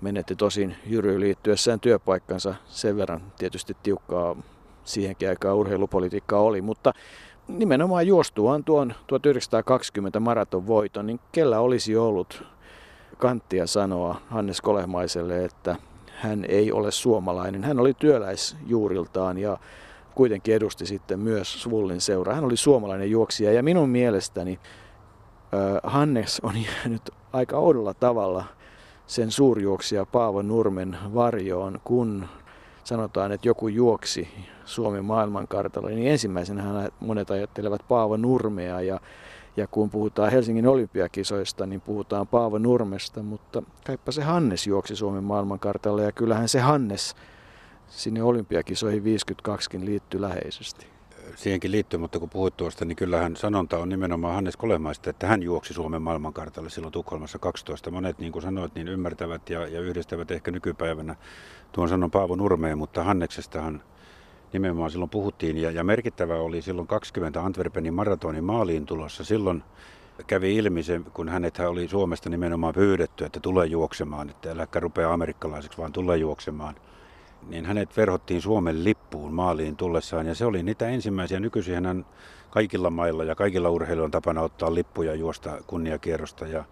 Menetti 0.00 0.36
tosin 0.36 0.76
Jyryyn 0.86 1.20
liittyessään 1.20 1.80
työpaikkansa 1.80 2.54
sen 2.66 2.96
verran 2.96 3.20
tietysti 3.38 3.76
tiukkaa 3.82 4.36
siihenkin 4.84 5.28
aikaan 5.28 5.56
urheilupolitiikkaa 5.56 6.40
oli, 6.40 6.62
mutta 6.62 6.92
nimenomaan 7.48 8.06
juostuaan 8.06 8.64
tuon 8.64 8.94
1920 9.06 10.20
maraton 10.20 10.66
voiton, 10.66 11.06
niin 11.06 11.20
kellä 11.32 11.60
olisi 11.60 11.96
ollut 11.96 12.44
kanttia 13.18 13.66
sanoa 13.66 14.20
Hannes 14.26 14.60
Kolehmaiselle, 14.60 15.44
että 15.44 15.76
hän 16.18 16.44
ei 16.48 16.72
ole 16.72 16.90
suomalainen. 16.90 17.64
Hän 17.64 17.80
oli 17.80 17.94
työläisjuuriltaan 17.94 19.38
ja 19.38 19.58
kuitenkin 20.18 20.54
edusti 20.54 20.86
sitten 20.86 21.18
myös 21.18 21.62
Svullin 21.62 22.00
seuraa. 22.00 22.34
Hän 22.34 22.44
oli 22.44 22.56
suomalainen 22.56 23.10
juoksija 23.10 23.52
ja 23.52 23.62
minun 23.62 23.88
mielestäni 23.88 24.60
Hannes 25.82 26.40
on 26.42 26.54
jäänyt 26.66 27.10
aika 27.32 27.56
oudolla 27.56 27.94
tavalla 27.94 28.44
sen 29.06 29.30
suurjuoksija 29.30 30.06
Paavo 30.06 30.42
Nurmen 30.42 30.96
varjoon, 31.14 31.80
kun 31.84 32.28
sanotaan, 32.84 33.32
että 33.32 33.48
joku 33.48 33.68
juoksi 33.68 34.28
Suomen 34.64 35.04
maailmankartalla, 35.04 35.88
niin 35.88 36.08
ensimmäisenä 36.08 36.90
monet 37.00 37.30
ajattelevat 37.30 37.80
Paavo 37.88 38.16
Nurmea 38.16 38.80
ja, 38.80 39.00
ja 39.56 39.66
kun 39.66 39.90
puhutaan 39.90 40.32
Helsingin 40.32 40.66
olympiakisoista, 40.66 41.66
niin 41.66 41.80
puhutaan 41.80 42.26
Paavo 42.26 42.58
Nurmesta, 42.58 43.22
mutta 43.22 43.62
kaipa 43.86 44.12
se 44.12 44.22
Hannes 44.22 44.66
juoksi 44.66 44.96
Suomen 44.96 45.24
maailmankartalla 45.24 46.02
ja 46.02 46.12
kyllähän 46.12 46.48
se 46.48 46.60
Hannes 46.60 47.14
sinne 47.88 48.22
olympiakisoihin 48.22 49.02
52kin 49.02 49.84
liittyy 49.84 50.20
läheisesti. 50.20 50.86
Siihenkin 51.36 51.72
liittyy, 51.72 52.00
mutta 52.00 52.18
kun 52.18 52.30
puhuit 52.30 52.56
tuosta, 52.56 52.84
niin 52.84 52.96
kyllähän 52.96 53.36
sanonta 53.36 53.78
on 53.78 53.88
nimenomaan 53.88 54.34
Hannes 54.34 54.56
Kolemaista, 54.56 55.10
että 55.10 55.26
hän 55.26 55.42
juoksi 55.42 55.74
Suomen 55.74 56.02
maailmankartalle 56.02 56.70
silloin 56.70 56.92
Tukholmassa 56.92 57.38
12. 57.38 57.90
Monet, 57.90 58.18
niin 58.18 58.32
kuin 58.32 58.42
sanoit, 58.42 58.74
niin 58.74 58.88
ymmärtävät 58.88 59.50
ja, 59.50 59.66
ja 59.66 59.80
yhdistävät 59.80 60.30
ehkä 60.30 60.50
nykypäivänä 60.50 61.16
tuon 61.72 61.88
sanon 61.88 62.10
Paavo 62.10 62.36
Nurmeen, 62.36 62.78
mutta 62.78 63.04
Hanneksestahan 63.04 63.82
nimenomaan 64.52 64.90
silloin 64.90 65.10
puhuttiin. 65.10 65.58
Ja, 65.58 65.70
ja 65.70 65.84
merkittävä 65.84 66.34
oli 66.34 66.62
silloin 66.62 66.88
20 66.88 67.42
Antwerpenin 67.42 67.94
maratonin 67.94 68.44
maaliin 68.44 68.86
tulossa. 68.86 69.24
Silloin 69.24 69.62
kävi 70.26 70.56
ilmi 70.56 70.82
se, 70.82 71.00
kun 71.14 71.28
hänet 71.28 71.58
oli 71.58 71.88
Suomesta 71.88 72.30
nimenomaan 72.30 72.74
pyydetty, 72.74 73.24
että 73.24 73.40
tulee 73.40 73.66
juoksemaan, 73.66 74.30
että 74.30 74.50
äläkä 74.50 74.80
rupea 74.80 75.12
amerikkalaiseksi, 75.12 75.78
vaan 75.78 75.92
tulee 75.92 76.16
juoksemaan– 76.16 76.74
niin 77.48 77.66
hänet 77.66 77.96
verhottiin 77.96 78.42
Suomen 78.42 78.84
lippuun 78.84 79.34
maaliin 79.34 79.76
tullessaan. 79.76 80.26
Ja 80.26 80.34
se 80.34 80.44
oli 80.44 80.62
niitä 80.62 80.88
ensimmäisiä. 80.88 81.40
Nykyisin 81.40 81.86
hän 81.86 82.06
kaikilla 82.50 82.90
mailla 82.90 83.24
ja 83.24 83.34
kaikilla 83.34 83.70
urheilijoilla 83.70 84.10
tapana 84.10 84.42
ottaa 84.42 84.74
lippuja 84.74 85.14
juosta 85.14 85.58
kunniakierrosta. 85.66 86.46
Ja, 86.46 86.64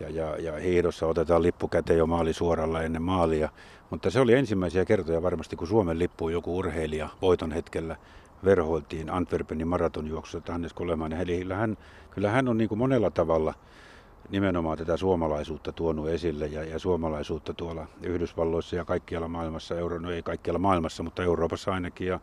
ja, 0.00 0.08
ja, 0.08 0.36
ja 0.36 0.52
hiidossa 0.52 1.06
otetaan 1.06 1.42
lippu 1.42 1.68
käteen 1.68 1.98
jo 1.98 2.06
maali 2.06 2.32
suoralla 2.32 2.82
ennen 2.82 3.02
maalia. 3.02 3.48
Mutta 3.90 4.10
se 4.10 4.20
oli 4.20 4.34
ensimmäisiä 4.34 4.84
kertoja 4.84 5.22
varmasti, 5.22 5.56
kun 5.56 5.66
Suomen 5.66 5.98
lippuun 5.98 6.32
joku 6.32 6.58
urheilija 6.58 7.08
voiton 7.22 7.52
hetkellä 7.52 7.96
verhoiltiin 8.44 9.10
Antwerpenin 9.10 9.68
maratonjuoksussa 9.68 10.52
Hannes 10.52 10.72
Kolemainen. 10.72 11.20
Eli 11.20 11.54
hän, 11.54 11.78
kyllä 12.10 12.30
hän 12.30 12.48
on 12.48 12.58
niin 12.58 12.68
kuin 12.68 12.78
monella 12.78 13.10
tavalla– 13.10 13.54
nimenomaan 14.32 14.78
tätä 14.78 14.96
suomalaisuutta 14.96 15.72
tuonut 15.72 16.08
esille 16.08 16.46
ja, 16.46 16.64
ja 16.64 16.78
suomalaisuutta 16.78 17.54
tuolla 17.54 17.86
Yhdysvalloissa 18.02 18.76
ja 18.76 18.84
kaikkialla 18.84 19.28
maailmassa, 19.28 19.78
euro, 19.78 19.98
no 19.98 20.10
ei 20.10 20.22
kaikkialla 20.22 20.58
maailmassa, 20.58 21.02
mutta 21.02 21.22
Euroopassa 21.22 21.72
ainakin 21.72 22.06
ja 22.06 22.20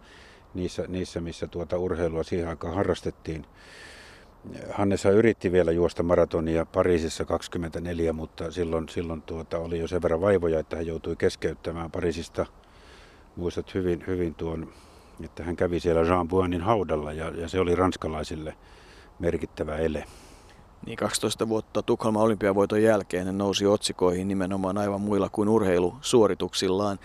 niissä, 0.54 0.86
niissä 0.88 1.22
missä 1.22 1.48
tuota 1.48 1.78
urheilua 1.78 2.24
siihen 2.24 2.50
aikaan 2.50 2.76
harrastettiin. 2.76 3.46
Hannes 4.72 5.06
yritti 5.06 5.52
vielä 5.52 5.72
juosta 5.72 6.04
maratonia 6.04 6.66
Pariisissa 6.66 7.26
24, 7.26 8.14
mutta 8.14 8.52
silloin, 8.52 8.90
silloin 8.90 9.22
tuota, 9.22 9.58
oli 9.58 9.80
jo 9.80 9.88
sen 9.88 10.02
verran 10.02 10.22
vaivoja, 10.22 10.60
että 10.60 10.76
hän 10.76 10.88
joutui 10.88 11.16
keskeyttämään 11.16 11.92
Pariisista. 11.92 12.46
Muistat 13.36 13.74
hyvin, 13.74 14.04
hyvin 14.08 14.36
tuon, 14.36 14.74
että 15.24 15.44
hän 15.44 15.56
kävi 15.56 15.80
siellä 15.80 16.02
Jean 16.02 16.28
Buanin 16.28 16.62
haudalla 16.62 17.14
ja, 17.14 17.30
ja 17.30 17.48
se 17.48 17.60
oli 17.60 17.76
ranskalaisille 17.76 18.56
merkittävä 19.20 19.78
ele. 19.78 20.06
Niin 20.86 20.98
12 20.98 21.50
vuotta 21.50 21.82
Tukholman 21.82 22.24
olympiavoiton 22.24 22.84
jälkeen 22.84 23.26
hän 23.26 23.38
nousi 23.38 23.66
otsikoihin 23.66 24.28
nimenomaan 24.28 24.78
aivan 24.78 25.02
muilla 25.02 25.30
kuin 25.30 25.50
urheilusuorituksillaan. 25.50 27.00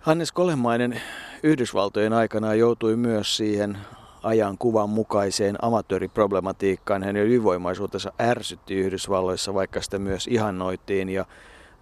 Hannes 0.00 0.32
Kolemainen 0.32 1.00
Yhdysvaltojen 1.42 2.12
aikana 2.12 2.54
joutui 2.54 2.96
myös 2.96 3.36
siihen 3.36 3.78
ajan 4.22 4.58
kuvan 4.58 4.90
mukaiseen 4.90 5.64
amatööriproblematiikkaan. 5.64 7.02
Hänen 7.02 7.22
ylivoimaisuutensa 7.22 8.12
ärsytti 8.20 8.74
Yhdysvalloissa, 8.74 9.54
vaikka 9.54 9.80
sitä 9.80 9.98
myös 9.98 10.26
ihannoitiin. 10.26 11.08
Ja 11.08 11.24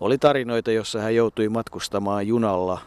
oli 0.01 0.19
tarinoita, 0.19 0.73
jossa 0.73 1.01
hän 1.01 1.15
joutui 1.15 1.49
matkustamaan 1.49 2.27
junalla 2.27 2.81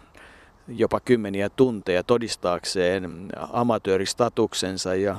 jopa 0.67 0.99
kymmeniä 0.99 1.49
tunteja 1.49 2.03
todistaakseen 2.03 3.27
amatööristatuksensa 3.51 4.95
ja 4.95 5.15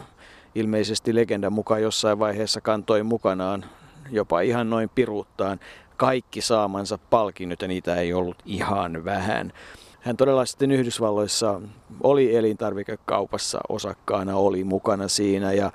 ilmeisesti 0.54 1.14
legendan 1.14 1.52
mukaan 1.52 1.82
jossain 1.82 2.18
vaiheessa 2.18 2.60
kantoi 2.60 3.02
mukanaan 3.02 3.64
jopa 4.10 4.40
ihan 4.40 4.70
noin 4.70 4.90
piruuttaan 4.94 5.60
kaikki 5.96 6.40
saamansa 6.40 6.98
palkinnot 7.10 7.62
ja 7.62 7.68
niitä 7.68 7.96
ei 7.96 8.12
ollut 8.12 8.36
ihan 8.44 9.04
vähän. 9.04 9.52
Hän 10.00 10.16
todella 10.16 10.44
sitten 10.44 10.70
Yhdysvalloissa 10.70 11.60
oli 12.02 12.36
elintarvikekaupassa 12.36 13.60
osakkaana, 13.68 14.36
oli 14.36 14.64
mukana 14.64 15.08
siinä 15.08 15.52
ja 15.52 15.72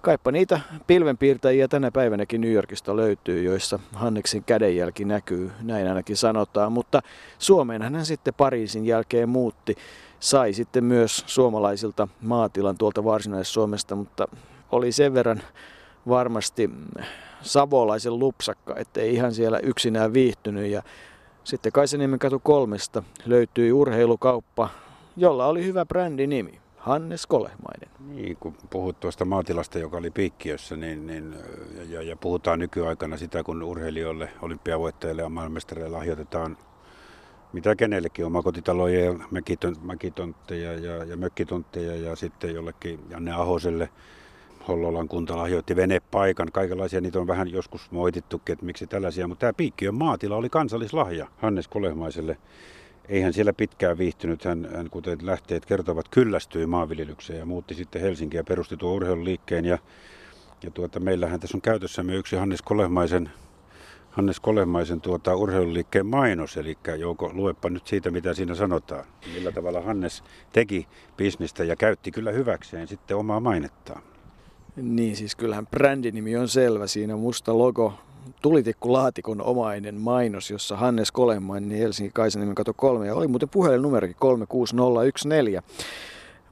Kaipa 0.00 0.32
niitä 0.32 0.60
pilvenpiirtäjiä 0.86 1.68
tänä 1.68 1.90
päivänäkin 1.90 2.40
New 2.40 2.52
Yorkista 2.52 2.96
löytyy, 2.96 3.42
joissa 3.42 3.78
Hanneksen 3.92 4.44
kädenjälki 4.44 5.04
näkyy, 5.04 5.50
näin 5.62 5.88
ainakin 5.88 6.16
sanotaan. 6.16 6.72
Mutta 6.72 7.00
Suomeen 7.38 7.82
hän 7.82 8.06
sitten 8.06 8.34
Pariisin 8.34 8.86
jälkeen 8.86 9.28
muutti, 9.28 9.76
sai 10.20 10.52
sitten 10.52 10.84
myös 10.84 11.24
suomalaisilta 11.26 12.08
maatilan 12.20 12.78
tuolta 12.78 13.04
Varsinais-Suomesta, 13.04 13.96
mutta 13.96 14.28
oli 14.72 14.92
sen 14.92 15.14
verran 15.14 15.42
varmasti 16.08 16.70
savolaisen 17.42 18.18
lupsakka, 18.18 18.76
ettei 18.76 19.14
ihan 19.14 19.34
siellä 19.34 19.58
yksinään 19.58 20.12
viihtynyt 20.12 20.70
ja 20.70 20.82
sitten 21.44 21.72
Kaisaniemen 21.72 22.18
katu 22.18 22.38
kolmesta 22.38 23.02
löytyi 23.26 23.72
urheilukauppa, 23.72 24.68
jolla 25.16 25.46
oli 25.46 25.64
hyvä 25.64 25.86
brändinimi. 25.86 26.60
Hannes 26.76 27.26
Kolehmainen. 27.26 27.88
Niin, 28.08 28.36
kun 28.36 28.54
puhut 28.70 29.00
tuosta 29.00 29.24
maatilasta, 29.24 29.78
joka 29.78 29.96
oli 29.96 30.10
piikkiössä, 30.10 30.76
niin, 30.76 31.06
niin, 31.06 31.34
ja, 31.88 32.02
ja 32.02 32.16
puhutaan 32.16 32.58
nykyaikana 32.58 33.16
sitä, 33.16 33.42
kun 33.42 33.62
urheilijoille, 33.62 34.28
olympiavoittajille 34.42 35.22
ja 35.22 35.28
maailmestareille 35.28 35.96
lahjoitetaan 35.96 36.56
mitä 37.52 37.76
kenellekin, 37.76 38.26
omakotitaloja 38.26 39.04
ja 39.04 39.14
mäkitontteja 39.82 40.72
ja, 40.72 41.04
ja 41.04 41.16
mökkitontteja 41.16 41.96
ja 41.96 42.16
sitten 42.16 42.54
jollekin 42.54 43.00
Janne 43.10 43.32
Ahoselle 43.32 43.88
Hollolan 44.68 45.08
kunta 45.08 45.36
lahjoitti 45.36 45.76
venepaikan. 45.76 46.48
Kaikenlaisia 46.52 47.00
niitä 47.00 47.20
on 47.20 47.26
vähän 47.26 47.52
joskus 47.52 47.90
moitittukin, 47.90 48.52
että 48.52 48.66
miksi 48.66 48.86
tällaisia, 48.86 49.28
mutta 49.28 49.40
tämä 49.40 49.52
Piikkiön 49.52 49.94
maatila 49.94 50.36
oli 50.36 50.48
kansallislahja 50.48 51.26
Hannes 51.36 51.68
Kolehmaiselle. 51.68 52.36
Eihän 53.08 53.32
siellä 53.32 53.52
pitkään 53.52 53.98
viihtynyt, 53.98 54.44
hän, 54.44 54.68
hän 54.76 54.90
kuten 54.90 55.18
lähteet 55.22 55.66
kertovat, 55.66 56.08
kyllästyi 56.08 56.66
maanviljelykseen 56.66 57.38
ja 57.38 57.46
muutti 57.46 57.74
sitten 57.74 58.02
Helsinkiin 58.02 58.38
ja 58.38 58.44
perusti 58.44 58.76
tuon 58.76 58.94
urheiluliikkeen. 58.94 59.64
Ja, 59.64 59.78
ja 60.62 60.70
tuota, 60.70 61.00
meillähän 61.00 61.40
tässä 61.40 61.56
on 61.56 61.62
käytössämme 61.62 62.14
yksi 62.14 62.36
Hannes 62.36 62.62
Kolehmaisen 62.62 63.30
Hannes 64.10 64.40
Kolehmaisen 64.40 65.00
tuota, 65.00 65.36
urheiluliikkeen 65.36 66.06
mainos, 66.06 66.56
eli 66.56 66.78
Jouko, 66.98 67.30
luepa 67.32 67.70
nyt 67.70 67.86
siitä, 67.86 68.10
mitä 68.10 68.34
siinä 68.34 68.54
sanotaan. 68.54 69.04
Millä 69.34 69.52
tavalla 69.52 69.80
Hannes 69.80 70.22
teki 70.52 70.86
bisnistä 71.16 71.64
ja 71.64 71.76
käytti 71.76 72.10
kyllä 72.10 72.32
hyväkseen 72.32 72.88
sitten 72.88 73.16
omaa 73.16 73.40
mainettaan. 73.40 74.02
Niin, 74.76 75.16
siis 75.16 75.36
kyllähän 75.36 75.66
brändinimi 75.66 76.36
on 76.36 76.48
selvä. 76.48 76.86
Siinä 76.86 77.16
musta 77.16 77.58
logo, 77.58 77.94
tulitikkulaatikon 78.42 79.42
omainen 79.42 79.94
mainos, 79.94 80.50
jossa 80.50 80.76
Hannes 80.76 81.12
Kolemainen 81.12 81.78
Helsingin 81.78 82.12
Kaisaniemen 82.12 82.54
kato 82.54 82.74
kolme 82.74 83.06
ja 83.06 83.14
oli 83.14 83.28
muuten 83.28 83.48
puhelinnumerokin 83.48 84.16
36014. 84.18 85.62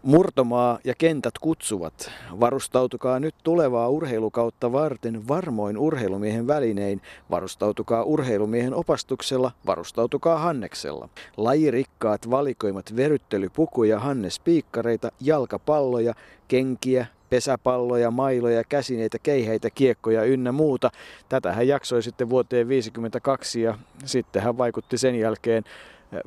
Murtomaa 0.02 0.78
ja 0.84 0.94
kentät 0.94 1.38
kutsuvat. 1.40 2.10
Varustautukaa 2.40 3.20
nyt 3.20 3.34
tulevaa 3.44 3.88
urheilukautta 3.88 4.72
varten 4.72 5.28
varmoin 5.28 5.78
urheilumiehen 5.78 6.46
välinein. 6.46 7.00
Varustautukaa 7.30 8.02
urheilumiehen 8.02 8.74
opastuksella, 8.74 9.52
varustautukaa 9.66 10.38
Hanneksella. 10.38 11.08
Lajirikkaat 11.36 12.30
valikoimat 12.30 12.96
veryttelypukuja, 12.96 13.98
Hannes-piikkareita, 14.00 15.10
jalkapalloja, 15.20 16.14
kenkiä, 16.48 17.06
pesäpalloja, 17.30 18.10
mailoja, 18.10 18.64
käsineitä, 18.64 19.18
keiheitä, 19.22 19.70
kiekkoja 19.70 20.24
ynnä 20.24 20.52
muuta. 20.52 20.90
Tätä 21.28 21.52
hän 21.52 21.68
jaksoi 21.68 22.02
sitten 22.02 22.30
vuoteen 22.30 22.66
1952 22.66 23.62
ja 23.62 23.78
sitten 24.04 24.42
hän 24.42 24.58
vaikutti 24.58 24.98
sen 24.98 25.14
jälkeen 25.14 25.64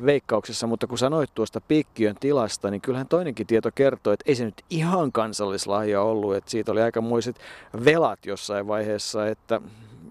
veikkauksessa, 0.05 0.67
mutta 0.67 0.87
kun 0.87 0.97
sanoit 0.97 1.29
tuosta 1.35 1.61
piikkiön 1.61 2.15
tilasta, 2.19 2.71
niin 2.71 2.81
kyllähän 2.81 3.07
toinenkin 3.07 3.47
tieto 3.47 3.69
kertoo, 3.75 4.13
että 4.13 4.23
ei 4.27 4.35
se 4.35 4.45
nyt 4.45 4.61
ihan 4.69 5.11
kansallislahja 5.11 6.01
ollut, 6.01 6.35
että 6.35 6.51
siitä 6.51 6.71
oli 6.71 6.81
aikamoiset 6.81 7.35
velat 7.85 8.25
jossain 8.25 8.67
vaiheessa, 8.67 9.27
että 9.27 9.61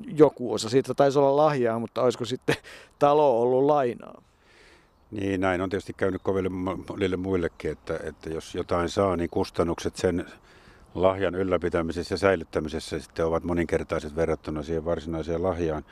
joku 0.07 0.53
osa 0.53 0.69
siitä 0.69 0.95
taisi 0.95 1.19
olla 1.19 1.37
lahjaa, 1.37 1.79
mutta 1.79 2.03
olisiko 2.03 2.25
sitten 2.25 2.57
talo 2.99 3.43
ollut 3.43 3.65
lainaa? 3.65 4.23
Niin, 5.11 5.41
näin 5.41 5.61
on 5.61 5.71
tietysti 5.71 5.93
käynyt 5.93 6.23
koville 6.23 6.49
monille 6.49 7.17
muillekin, 7.17 7.71
että, 7.71 8.01
että 8.05 8.31
jos 8.31 8.55
jotain 8.55 8.89
saa, 8.89 9.17
niin 9.17 9.31
kustannukset 9.31 9.97
sen 9.97 10.27
lahjan 10.95 11.35
ylläpitämisessä 11.35 12.13
ja 12.13 12.19
säilyttämisessä 12.19 13.01
sitten 13.01 13.27
ovat 13.27 13.45
moninkertaiset 13.45 14.17
verrattuna 14.17 14.63
siihen 14.63 14.85
varsinaiseen 14.85 15.43
lahjaan. 15.43 15.85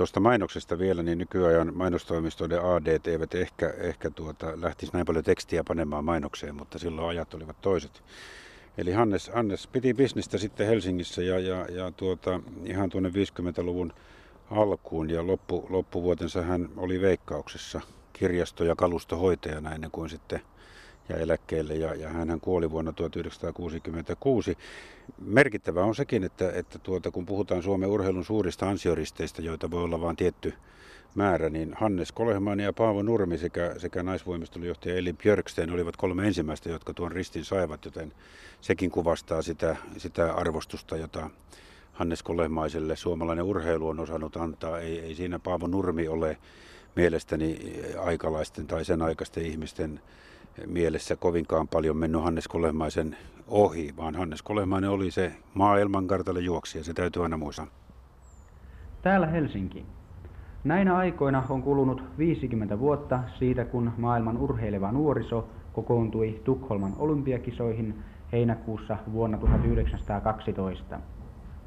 Tuosta 0.00 0.20
mainoksesta 0.20 0.78
vielä, 0.78 1.02
niin 1.02 1.18
nykyajan 1.18 1.76
mainostoimistoiden 1.76 2.64
AD 2.64 3.00
eivät 3.06 3.34
ehkä, 3.34 3.74
ehkä 3.78 4.10
tuota, 4.10 4.52
lähtisi 4.60 4.92
näin 4.92 5.06
paljon 5.06 5.24
tekstiä 5.24 5.64
panemaan 5.64 6.04
mainokseen, 6.04 6.54
mutta 6.54 6.78
silloin 6.78 7.08
ajat 7.08 7.34
olivat 7.34 7.60
toiset. 7.60 8.02
Eli 8.78 8.92
Hannes, 8.92 9.30
Hannes 9.34 9.66
piti 9.66 9.94
bisnistä 9.94 10.38
sitten 10.38 10.66
Helsingissä 10.66 11.22
ja, 11.22 11.38
ja, 11.38 11.66
ja 11.70 11.90
tuota, 11.90 12.40
ihan 12.64 12.90
tuonne 12.90 13.08
50-luvun 13.08 13.92
alkuun 14.50 15.10
ja 15.10 15.26
loppu, 15.26 15.66
loppuvuotensa 15.70 16.42
hän 16.42 16.68
oli 16.76 17.00
veikkauksessa 17.00 17.80
kirjasto- 18.12 18.64
ja 18.64 18.76
kalustohoitajana 18.76 19.74
ennen 19.74 19.90
kuin 19.90 20.10
sitten 20.10 20.40
ja 21.10 21.16
eläkkeelle 21.16 21.74
ja, 21.74 21.94
ja 21.94 22.08
hän 22.08 22.40
kuoli 22.40 22.70
vuonna 22.70 22.92
1966. 22.92 24.58
Merkittävää 25.18 25.84
on 25.84 25.94
sekin, 25.94 26.24
että, 26.24 26.52
että 26.52 26.78
tuota, 26.78 27.10
kun 27.10 27.26
puhutaan 27.26 27.62
Suomen 27.62 27.88
urheilun 27.88 28.24
suurista 28.24 28.68
ansioristeistä, 28.68 29.42
joita 29.42 29.70
voi 29.70 29.82
olla 29.82 30.00
vain 30.00 30.16
tietty 30.16 30.54
määrä, 31.14 31.50
niin 31.50 31.72
Hannes 31.76 32.12
Kolehmainen 32.12 32.64
ja 32.64 32.72
Paavo 32.72 33.02
Nurmi 33.02 33.38
sekä, 33.38 33.74
sekä 33.78 34.02
naisvoimistelujohtaja 34.02 34.96
Eli 34.96 35.12
Björksten 35.12 35.70
olivat 35.70 35.96
kolme 35.96 36.26
ensimmäistä, 36.26 36.68
jotka 36.68 36.94
tuon 36.94 37.12
ristin 37.12 37.44
saivat, 37.44 37.84
joten 37.84 38.12
sekin 38.60 38.90
kuvastaa 38.90 39.42
sitä, 39.42 39.76
sitä 39.96 40.32
arvostusta, 40.32 40.96
jota 40.96 41.30
Hannes 41.92 42.22
Kolehmaiselle 42.22 42.96
suomalainen 42.96 43.44
urheilu 43.44 43.88
on 43.88 44.00
osannut 44.00 44.36
antaa. 44.36 44.78
Ei, 44.78 45.00
ei 45.00 45.14
siinä 45.14 45.38
Paavo 45.38 45.66
Nurmi 45.66 46.08
ole 46.08 46.36
mielestäni 46.96 47.58
aikalaisten 47.98 48.66
tai 48.66 48.84
sen 48.84 49.02
aikaisten 49.02 49.46
ihmisten 49.46 50.00
mielessä 50.66 51.16
kovinkaan 51.16 51.68
paljon 51.68 51.96
mennyt 51.96 52.22
Hannes 52.22 52.48
Kolehmaisen 52.48 53.16
ohi, 53.48 53.94
vaan 53.96 54.16
Hannes 54.16 54.42
Kolehmainen 54.42 54.90
oli 54.90 55.10
se 55.10 55.32
maailmankartalle 55.54 56.40
juoksija, 56.40 56.84
se 56.84 56.94
täytyy 56.94 57.22
aina 57.22 57.36
muistaa. 57.36 57.66
Täällä 59.02 59.26
Helsinki. 59.26 59.86
Näinä 60.64 60.96
aikoina 60.96 61.42
on 61.48 61.62
kulunut 61.62 62.02
50 62.18 62.78
vuotta 62.78 63.20
siitä, 63.38 63.64
kun 63.64 63.92
maailman 63.96 64.38
urheileva 64.38 64.92
nuoriso 64.92 65.48
kokoontui 65.72 66.40
Tukholman 66.44 66.92
olympiakisoihin 66.98 67.94
heinäkuussa 68.32 68.96
vuonna 69.12 69.38
1912. 69.38 71.00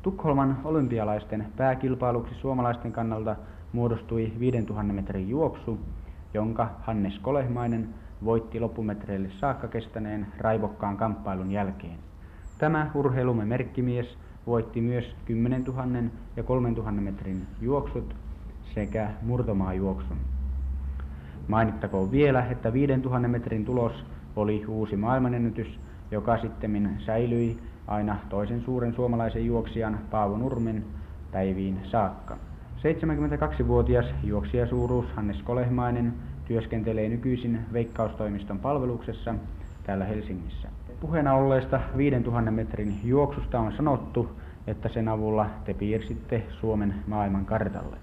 Tukholman 0.01 0.57
olympialaisten 0.63 1.47
pääkilpailuksi 1.57 2.35
suomalaisten 2.35 2.91
kannalta 2.91 3.35
muodostui 3.71 4.33
5000 4.39 4.93
metrin 4.93 5.29
juoksu, 5.29 5.79
jonka 6.33 6.69
Hannes 6.81 7.19
Kolehmainen 7.19 7.89
voitti 8.25 8.59
loppumetreille 8.59 9.29
saakka 9.39 9.67
kestäneen 9.67 10.27
raivokkaan 10.37 10.97
kamppailun 10.97 11.51
jälkeen. 11.51 11.97
Tämä 12.57 12.91
urheilumme 12.93 13.45
merkkimies 13.45 14.17
voitti 14.47 14.81
myös 14.81 15.15
10 15.25 15.63
000 15.63 15.83
ja 16.35 16.43
3 16.43 16.71
000 16.71 16.91
metrin 16.91 17.47
juoksut 17.61 18.15
sekä 18.75 19.09
murtomaajuoksun. 19.21 20.17
Mainittakoon 21.47 22.11
vielä, 22.11 22.45
että 22.45 22.73
5000 22.73 23.27
metrin 23.27 23.65
tulos 23.65 24.05
oli 24.35 24.65
uusi 24.67 24.95
maailmanennätys, 24.95 25.79
joka 26.11 26.37
sitten 26.37 26.97
säilyi 27.05 27.57
aina 27.87 28.17
toisen 28.29 28.61
suuren 28.61 28.95
suomalaisen 28.95 29.45
juoksijan 29.45 29.99
Paavo 30.11 30.37
Nurmen 30.37 30.85
päiviin 31.31 31.79
saakka. 31.83 32.37
72-vuotias 32.77 34.05
juoksijasuuruus 34.23 35.05
Hannes 35.15 35.41
Kolehmainen 35.41 36.13
työskentelee 36.45 37.09
nykyisin 37.09 37.59
Veikkaustoimiston 37.73 38.59
palveluksessa 38.59 39.35
täällä 39.83 40.05
Helsingissä. 40.05 40.67
Puheena 40.99 41.33
olleesta 41.33 41.79
5000 41.97 42.51
metrin 42.51 42.99
juoksusta 43.03 43.59
on 43.59 43.73
sanottu, 43.77 44.29
että 44.67 44.89
sen 44.89 45.07
avulla 45.07 45.49
te 45.65 45.73
piirsitte 45.73 46.43
Suomen 46.59 46.95
maailman 47.07 47.45
kartalle. 47.45 47.97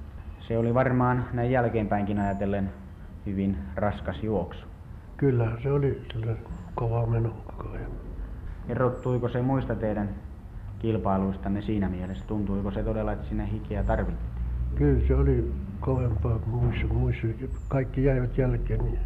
Se 0.48 0.58
oli 0.58 0.74
varmaan 0.74 1.24
näin 1.32 1.50
jälkeenpäinkin 1.50 2.18
ajatellen 2.18 2.70
hyvin 3.26 3.56
raskas 3.76 4.22
juoksu. 4.22 4.66
Kyllä, 5.16 5.52
se 5.62 5.72
oli 5.72 6.02
sillä 6.12 6.36
kova 6.74 7.06
meno 7.06 7.30
koko 7.46 7.68
ajan. 7.68 7.90
Erottuiko 8.68 9.28
se 9.28 9.42
muista 9.42 9.74
teidän 9.74 10.08
kilpailuistanne 10.78 11.62
siinä 11.62 11.88
mielessä? 11.88 12.24
Tuntuiko 12.26 12.70
se 12.70 12.82
todella, 12.82 13.12
että 13.12 13.28
sinne 13.28 13.48
hikeä 13.52 13.82
tarvittiin? 13.82 14.30
Kyllä 14.74 15.06
se 15.08 15.14
oli 15.14 15.52
kovempaa 15.80 16.38
kuin 16.38 16.64
muissa, 16.64 16.86
muissa. 16.86 17.26
Kaikki 17.68 18.04
jäivät 18.04 18.38
jälkeen 18.38 18.84
niin 18.84 18.98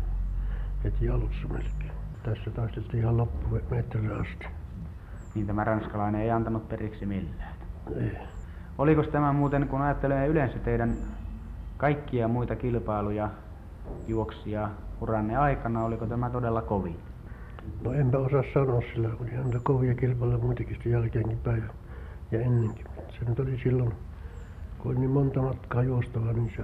heti 0.85 1.09
alussa 1.09 1.49
melkein. 1.49 1.93
Tässä 2.23 2.51
taisteltiin 2.51 3.03
ihan 3.03 3.17
loppumetrille 3.17 4.15
asti. 4.15 4.47
Niin 5.35 5.47
tämä 5.47 5.65
ranskalainen 5.65 6.21
ei 6.21 6.31
antanut 6.31 6.69
periksi 6.69 7.07
millään. 7.07 7.55
Ei. 7.97 8.19
Oliko 8.79 9.03
tämä 9.03 9.33
muuten, 9.33 9.69
kun 9.69 9.83
ajattelee 9.83 10.27
yleensä 10.27 10.59
teidän 10.59 10.97
kaikkia 11.77 12.29
muita 12.29 12.57
kilpailuja, 12.57 13.31
juoksia 14.07 14.69
uranne 15.01 15.37
aikana, 15.37 15.85
oliko 15.85 16.07
tämä 16.07 16.31
todella 16.31 16.63
kovin? 16.63 16.97
No 17.85 17.93
enpä 17.93 18.19
osaa 18.19 18.43
sanoa 18.55 18.81
sillä, 18.81 19.09
oli 19.21 19.31
häntä 19.31 19.59
kovia 19.63 19.95
kilpailuja 19.95 20.57
sitten 20.69 20.93
jälkeenkin 20.93 21.39
päivä 21.39 21.67
ja 22.31 22.41
ennenkin. 22.41 22.87
Se 23.19 23.25
nyt 23.29 23.41
oli 23.41 23.61
silloin, 23.63 23.93
kun 24.85 24.92
oli 24.92 25.01
niin 25.01 25.11
monta 25.11 25.42
matkaa 25.42 25.83
juostava, 25.83 26.33
niin 26.33 26.53
se 26.57 26.62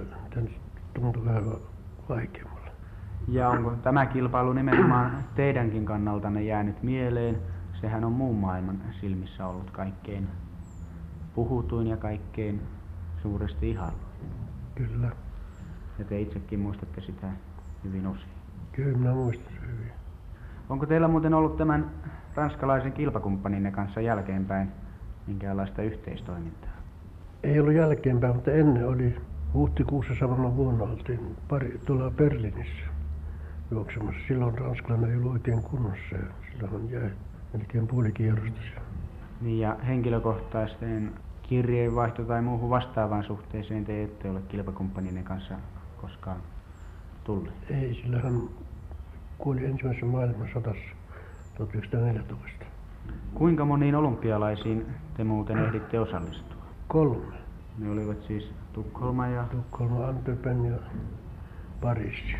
tuntui 0.93 1.25
vähän 1.25 1.43
vaikeammalle. 2.09 2.71
Ja 3.27 3.49
onko 3.49 3.71
tämä 3.71 4.05
kilpailu 4.05 4.53
nimenomaan 4.53 5.11
teidänkin 5.35 5.85
kannaltanne 5.85 6.43
jäänyt 6.43 6.83
mieleen? 6.83 7.37
Sehän 7.81 8.03
on 8.03 8.11
muun 8.11 8.35
maailman 8.35 8.81
silmissä 8.99 9.47
ollut 9.47 9.71
kaikkein 9.71 10.27
puhutuin 11.35 11.87
ja 11.87 11.97
kaikkein 11.97 12.61
suuresti 13.21 13.69
ihailu. 13.69 13.97
Kyllä. 14.75 15.11
Ja 15.99 16.05
te 16.05 16.21
itsekin 16.21 16.59
muistatte 16.59 17.01
sitä 17.01 17.27
hyvin 17.83 18.07
usein. 18.07 18.31
Kyllä 18.71 18.97
minä 18.97 19.13
muistan 19.13 19.53
sen 19.53 19.77
hyvin. 19.77 19.91
Onko 20.69 20.85
teillä 20.85 21.07
muuten 21.07 21.33
ollut 21.33 21.57
tämän 21.57 21.91
ranskalaisen 22.35 22.93
kilpakumppaninne 22.93 23.71
kanssa 23.71 24.01
jälkeenpäin 24.01 24.71
minkäänlaista 25.27 25.81
yhteistoimintaa? 25.81 26.80
Ei 27.43 27.59
ollut 27.59 27.73
jälkeenpäin, 27.73 28.35
mutta 28.35 28.51
ennen 28.51 28.87
oli 28.87 29.15
huhtikuussa 29.53 30.13
samana 30.19 30.55
vuonna 30.55 30.83
oltiin 30.83 31.35
pari, 31.47 31.79
tuolla 31.85 32.11
Berliinissä 32.11 32.83
juoksemassa. 33.71 34.21
Silloin 34.27 34.57
ranskalainen 34.57 35.11
ei 35.11 35.17
ollut 35.17 35.31
oikein 35.31 35.61
kunnossa 35.61 36.15
ja 36.15 36.23
silloin 36.51 36.91
jäi 36.91 37.11
melkein 37.53 37.87
puoli 37.87 38.11
kierrosta 38.11 38.59
siellä. 38.61 38.81
Niin 39.41 39.59
ja 39.59 39.77
henkilökohtaiseen 39.87 41.11
kirjeenvaihto 41.43 42.23
tai 42.23 42.41
muuhun 42.41 42.69
vastaavaan 42.69 43.23
suhteeseen 43.23 43.85
te 43.85 44.03
ette 44.03 44.29
ole 44.29 44.41
kilpakumppaninne 44.47 45.23
kanssa 45.23 45.55
koskaan 46.01 46.37
tulleet? 47.23 47.55
Ei, 47.69 47.99
sillä 48.03 48.19
hän 48.19 48.41
kuoli 49.37 49.65
ensimmäisessä 49.65 50.05
maailmansodassa 50.05 50.95
1914. 51.57 52.65
Kuinka 53.33 53.65
moniin 53.65 53.95
olympialaisiin 53.95 54.85
te 55.17 55.23
muuten 55.23 55.57
ehditte 55.57 55.99
osallistua? 55.99 56.50
Kolme. 56.91 57.37
Ne 57.77 57.91
olivat 57.91 58.17
siis 58.27 58.43
Tukholma 58.73 59.27
ja... 59.27 59.43
Tukholma, 59.51 60.07
Antwerpen 60.07 60.65
ja 60.65 60.77
Pariisi. 61.81 62.35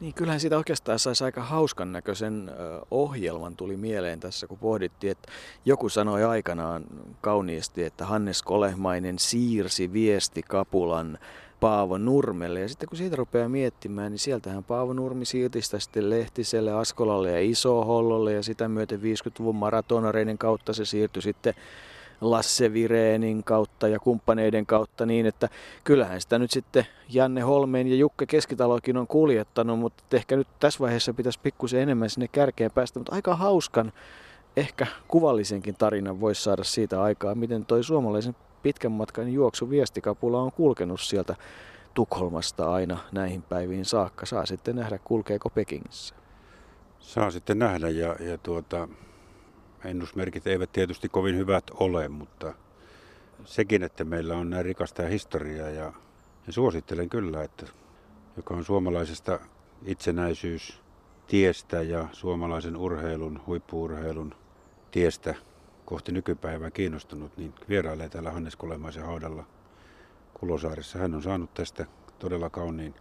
Niin 0.00 0.14
kyllähän 0.14 0.40
siitä 0.40 0.56
oikeastaan 0.56 0.98
saisi 0.98 1.24
aika 1.24 1.42
hauskan 1.42 1.92
näköisen 1.92 2.50
ohjelman 2.90 3.56
tuli 3.56 3.76
mieleen 3.76 4.20
tässä, 4.20 4.46
kun 4.46 4.58
pohdittiin, 4.58 5.10
että 5.10 5.32
joku 5.64 5.88
sanoi 5.88 6.24
aikanaan 6.24 6.84
kauniisti, 7.20 7.84
että 7.84 8.06
Hannes 8.06 8.42
Kolehmainen 8.42 9.18
siirsi 9.18 9.92
viesti 9.92 10.42
Kapulan 10.42 11.18
Paavo 11.60 11.98
Nurmelle. 11.98 12.60
Ja 12.60 12.68
sitten 12.68 12.88
kun 12.88 12.98
siitä 12.98 13.16
rupeaa 13.16 13.48
miettimään, 13.48 14.12
niin 14.12 14.18
sieltähän 14.18 14.64
Paavo 14.64 14.92
Nurmi 14.92 15.24
siirti 15.24 15.62
sitä 15.62 15.78
sitten 15.78 16.10
Lehtiselle, 16.10 16.72
Askolalle 16.72 17.32
ja 17.32 17.40
Isohollolle 17.40 18.32
ja 18.32 18.42
sitä 18.42 18.68
myöten 18.68 19.00
50-luvun 19.00 19.56
maratonareiden 19.56 20.38
kautta 20.38 20.72
se 20.72 20.84
siirtyi 20.84 21.22
sitten 21.22 21.54
Lasse 22.20 22.72
Vireenin 22.72 23.44
kautta 23.44 23.88
ja 23.88 23.98
kumppaneiden 23.98 24.66
kautta 24.66 25.06
niin, 25.06 25.26
että 25.26 25.48
kyllähän 25.84 26.20
sitä 26.20 26.38
nyt 26.38 26.50
sitten 26.50 26.86
Janne 27.08 27.40
Holmeen 27.40 27.86
ja 27.86 27.96
Jukke 27.96 28.26
Keskitalokin 28.26 28.96
on 28.96 29.06
kuljettanut, 29.06 29.78
mutta 29.78 30.04
ehkä 30.12 30.36
nyt 30.36 30.48
tässä 30.60 30.80
vaiheessa 30.80 31.14
pitäisi 31.14 31.40
pikkusen 31.42 31.80
enemmän 31.80 32.10
sinne 32.10 32.28
kärkeen 32.28 32.70
päästä, 32.70 33.00
mutta 33.00 33.14
aika 33.14 33.36
hauskan, 33.36 33.92
ehkä 34.56 34.86
kuvallisenkin 35.08 35.74
tarinan 35.74 36.20
voisi 36.20 36.42
saada 36.42 36.64
siitä 36.64 37.02
aikaa, 37.02 37.34
miten 37.34 37.64
toi 37.64 37.84
suomalaisen 37.84 38.36
pitkän 38.62 38.92
matkan 38.92 39.32
juoksu 39.32 39.70
viestikapula 39.70 40.42
on 40.42 40.52
kulkenut 40.52 41.00
sieltä 41.00 41.36
Tukholmasta 41.94 42.72
aina 42.72 42.98
näihin 43.12 43.42
päiviin 43.42 43.84
saakka. 43.84 44.26
Saa 44.26 44.46
sitten 44.46 44.76
nähdä, 44.76 44.98
kulkeeko 44.98 45.50
Pekingissä. 45.50 46.14
Saa 46.98 47.30
sitten 47.30 47.58
nähdä 47.58 47.88
ja, 47.88 48.16
ja 48.20 48.38
tuota, 48.38 48.88
ennusmerkit 49.84 50.46
eivät 50.46 50.72
tietysti 50.72 51.08
kovin 51.08 51.36
hyvät 51.36 51.64
ole, 51.74 52.08
mutta 52.08 52.54
sekin, 53.44 53.82
että 53.82 54.04
meillä 54.04 54.36
on 54.36 54.50
näin 54.50 54.64
rikasta 54.64 55.02
historiaa 55.02 55.68
ja, 55.68 55.92
ja 56.46 56.52
suosittelen 56.52 57.08
kyllä, 57.08 57.42
että 57.42 57.66
joka 58.36 58.54
on 58.54 58.64
suomalaisesta 58.64 59.40
itsenäisyys 59.84 60.80
tiestä 61.26 61.82
ja 61.82 62.08
suomalaisen 62.12 62.76
urheilun, 62.76 63.40
huippuurheilun 63.46 64.34
tiestä 64.90 65.34
kohti 65.84 66.12
nykypäivää 66.12 66.70
kiinnostunut, 66.70 67.36
niin 67.36 67.54
vierailee 67.68 68.08
täällä 68.08 68.30
Hannes 68.30 68.56
Kolemaisen 68.56 69.06
haudalla 69.06 69.44
Kulosaaressa. 70.34 70.98
Hän 70.98 71.14
on 71.14 71.22
saanut 71.22 71.54
tästä 71.54 71.86
todella 72.18 72.50
kauniin 72.50 72.94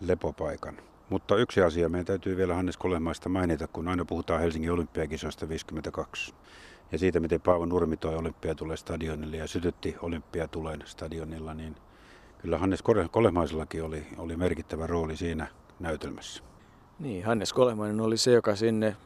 lepopaikan. 0.00 0.76
Mutta 1.10 1.36
yksi 1.36 1.62
asia 1.62 1.88
meidän 1.88 2.06
täytyy 2.06 2.36
vielä 2.36 2.54
Hannes 2.54 2.76
Kolemaista 2.76 3.28
mainita, 3.28 3.68
kun 3.68 3.88
aina 3.88 4.04
puhutaan 4.04 4.40
Helsingin 4.40 4.72
olympiakisoista 4.72 5.48
52. 5.48 6.34
Ja 6.92 6.98
siitä, 6.98 7.20
miten 7.20 7.40
Paavo 7.40 7.66
Nurmi 7.66 7.96
toi 7.96 8.14
olympiatulen 8.14 8.76
stadionille 8.76 9.36
ja 9.36 9.46
sytytti 9.46 9.96
olympiatulen 10.02 10.82
stadionilla, 10.84 11.54
niin 11.54 11.76
kyllä 12.38 12.58
Hannes 12.58 12.82
Kolemaisellakin 13.10 13.82
oli, 13.82 14.06
oli 14.18 14.36
merkittävä 14.36 14.86
rooli 14.86 15.16
siinä 15.16 15.46
näytelmässä. 15.80 16.42
Niin, 16.98 17.24
Hannes 17.24 17.52
Kolemainen 17.52 18.00
oli 18.00 18.16
se, 18.16 18.32
joka 18.32 18.56
sinne 18.56 18.96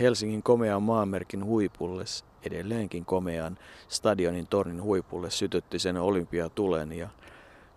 Helsingin 0.00 0.42
komean 0.42 0.82
maanmerkin 0.82 1.44
huipulle, 1.44 2.04
edelleenkin 2.46 3.04
komean 3.04 3.58
stadionin 3.88 4.46
tornin 4.46 4.82
huipulle 4.82 5.30
sytytti 5.30 5.78
sen 5.78 5.96
olympiatulen. 5.96 6.92
Ja 6.92 7.08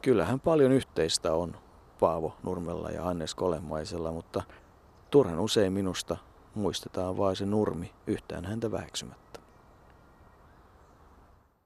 kyllähän 0.02 0.40
paljon 0.40 0.72
yhteistä 0.72 1.34
on 1.34 1.56
Paavo 2.00 2.36
Nurmella 2.44 2.90
ja 2.90 3.04
Hannes 3.04 3.36
Kolemaisella, 3.36 4.12
mutta 4.12 4.44
turhan 5.12 5.40
usein 5.40 5.74
minusta 5.74 6.18
muistetaan 6.56 7.18
vain 7.18 7.36
se 7.36 7.46
nurmi 7.46 7.92
yhtään 8.08 8.46
häntä 8.46 8.72
väheksymättä. 8.72 9.25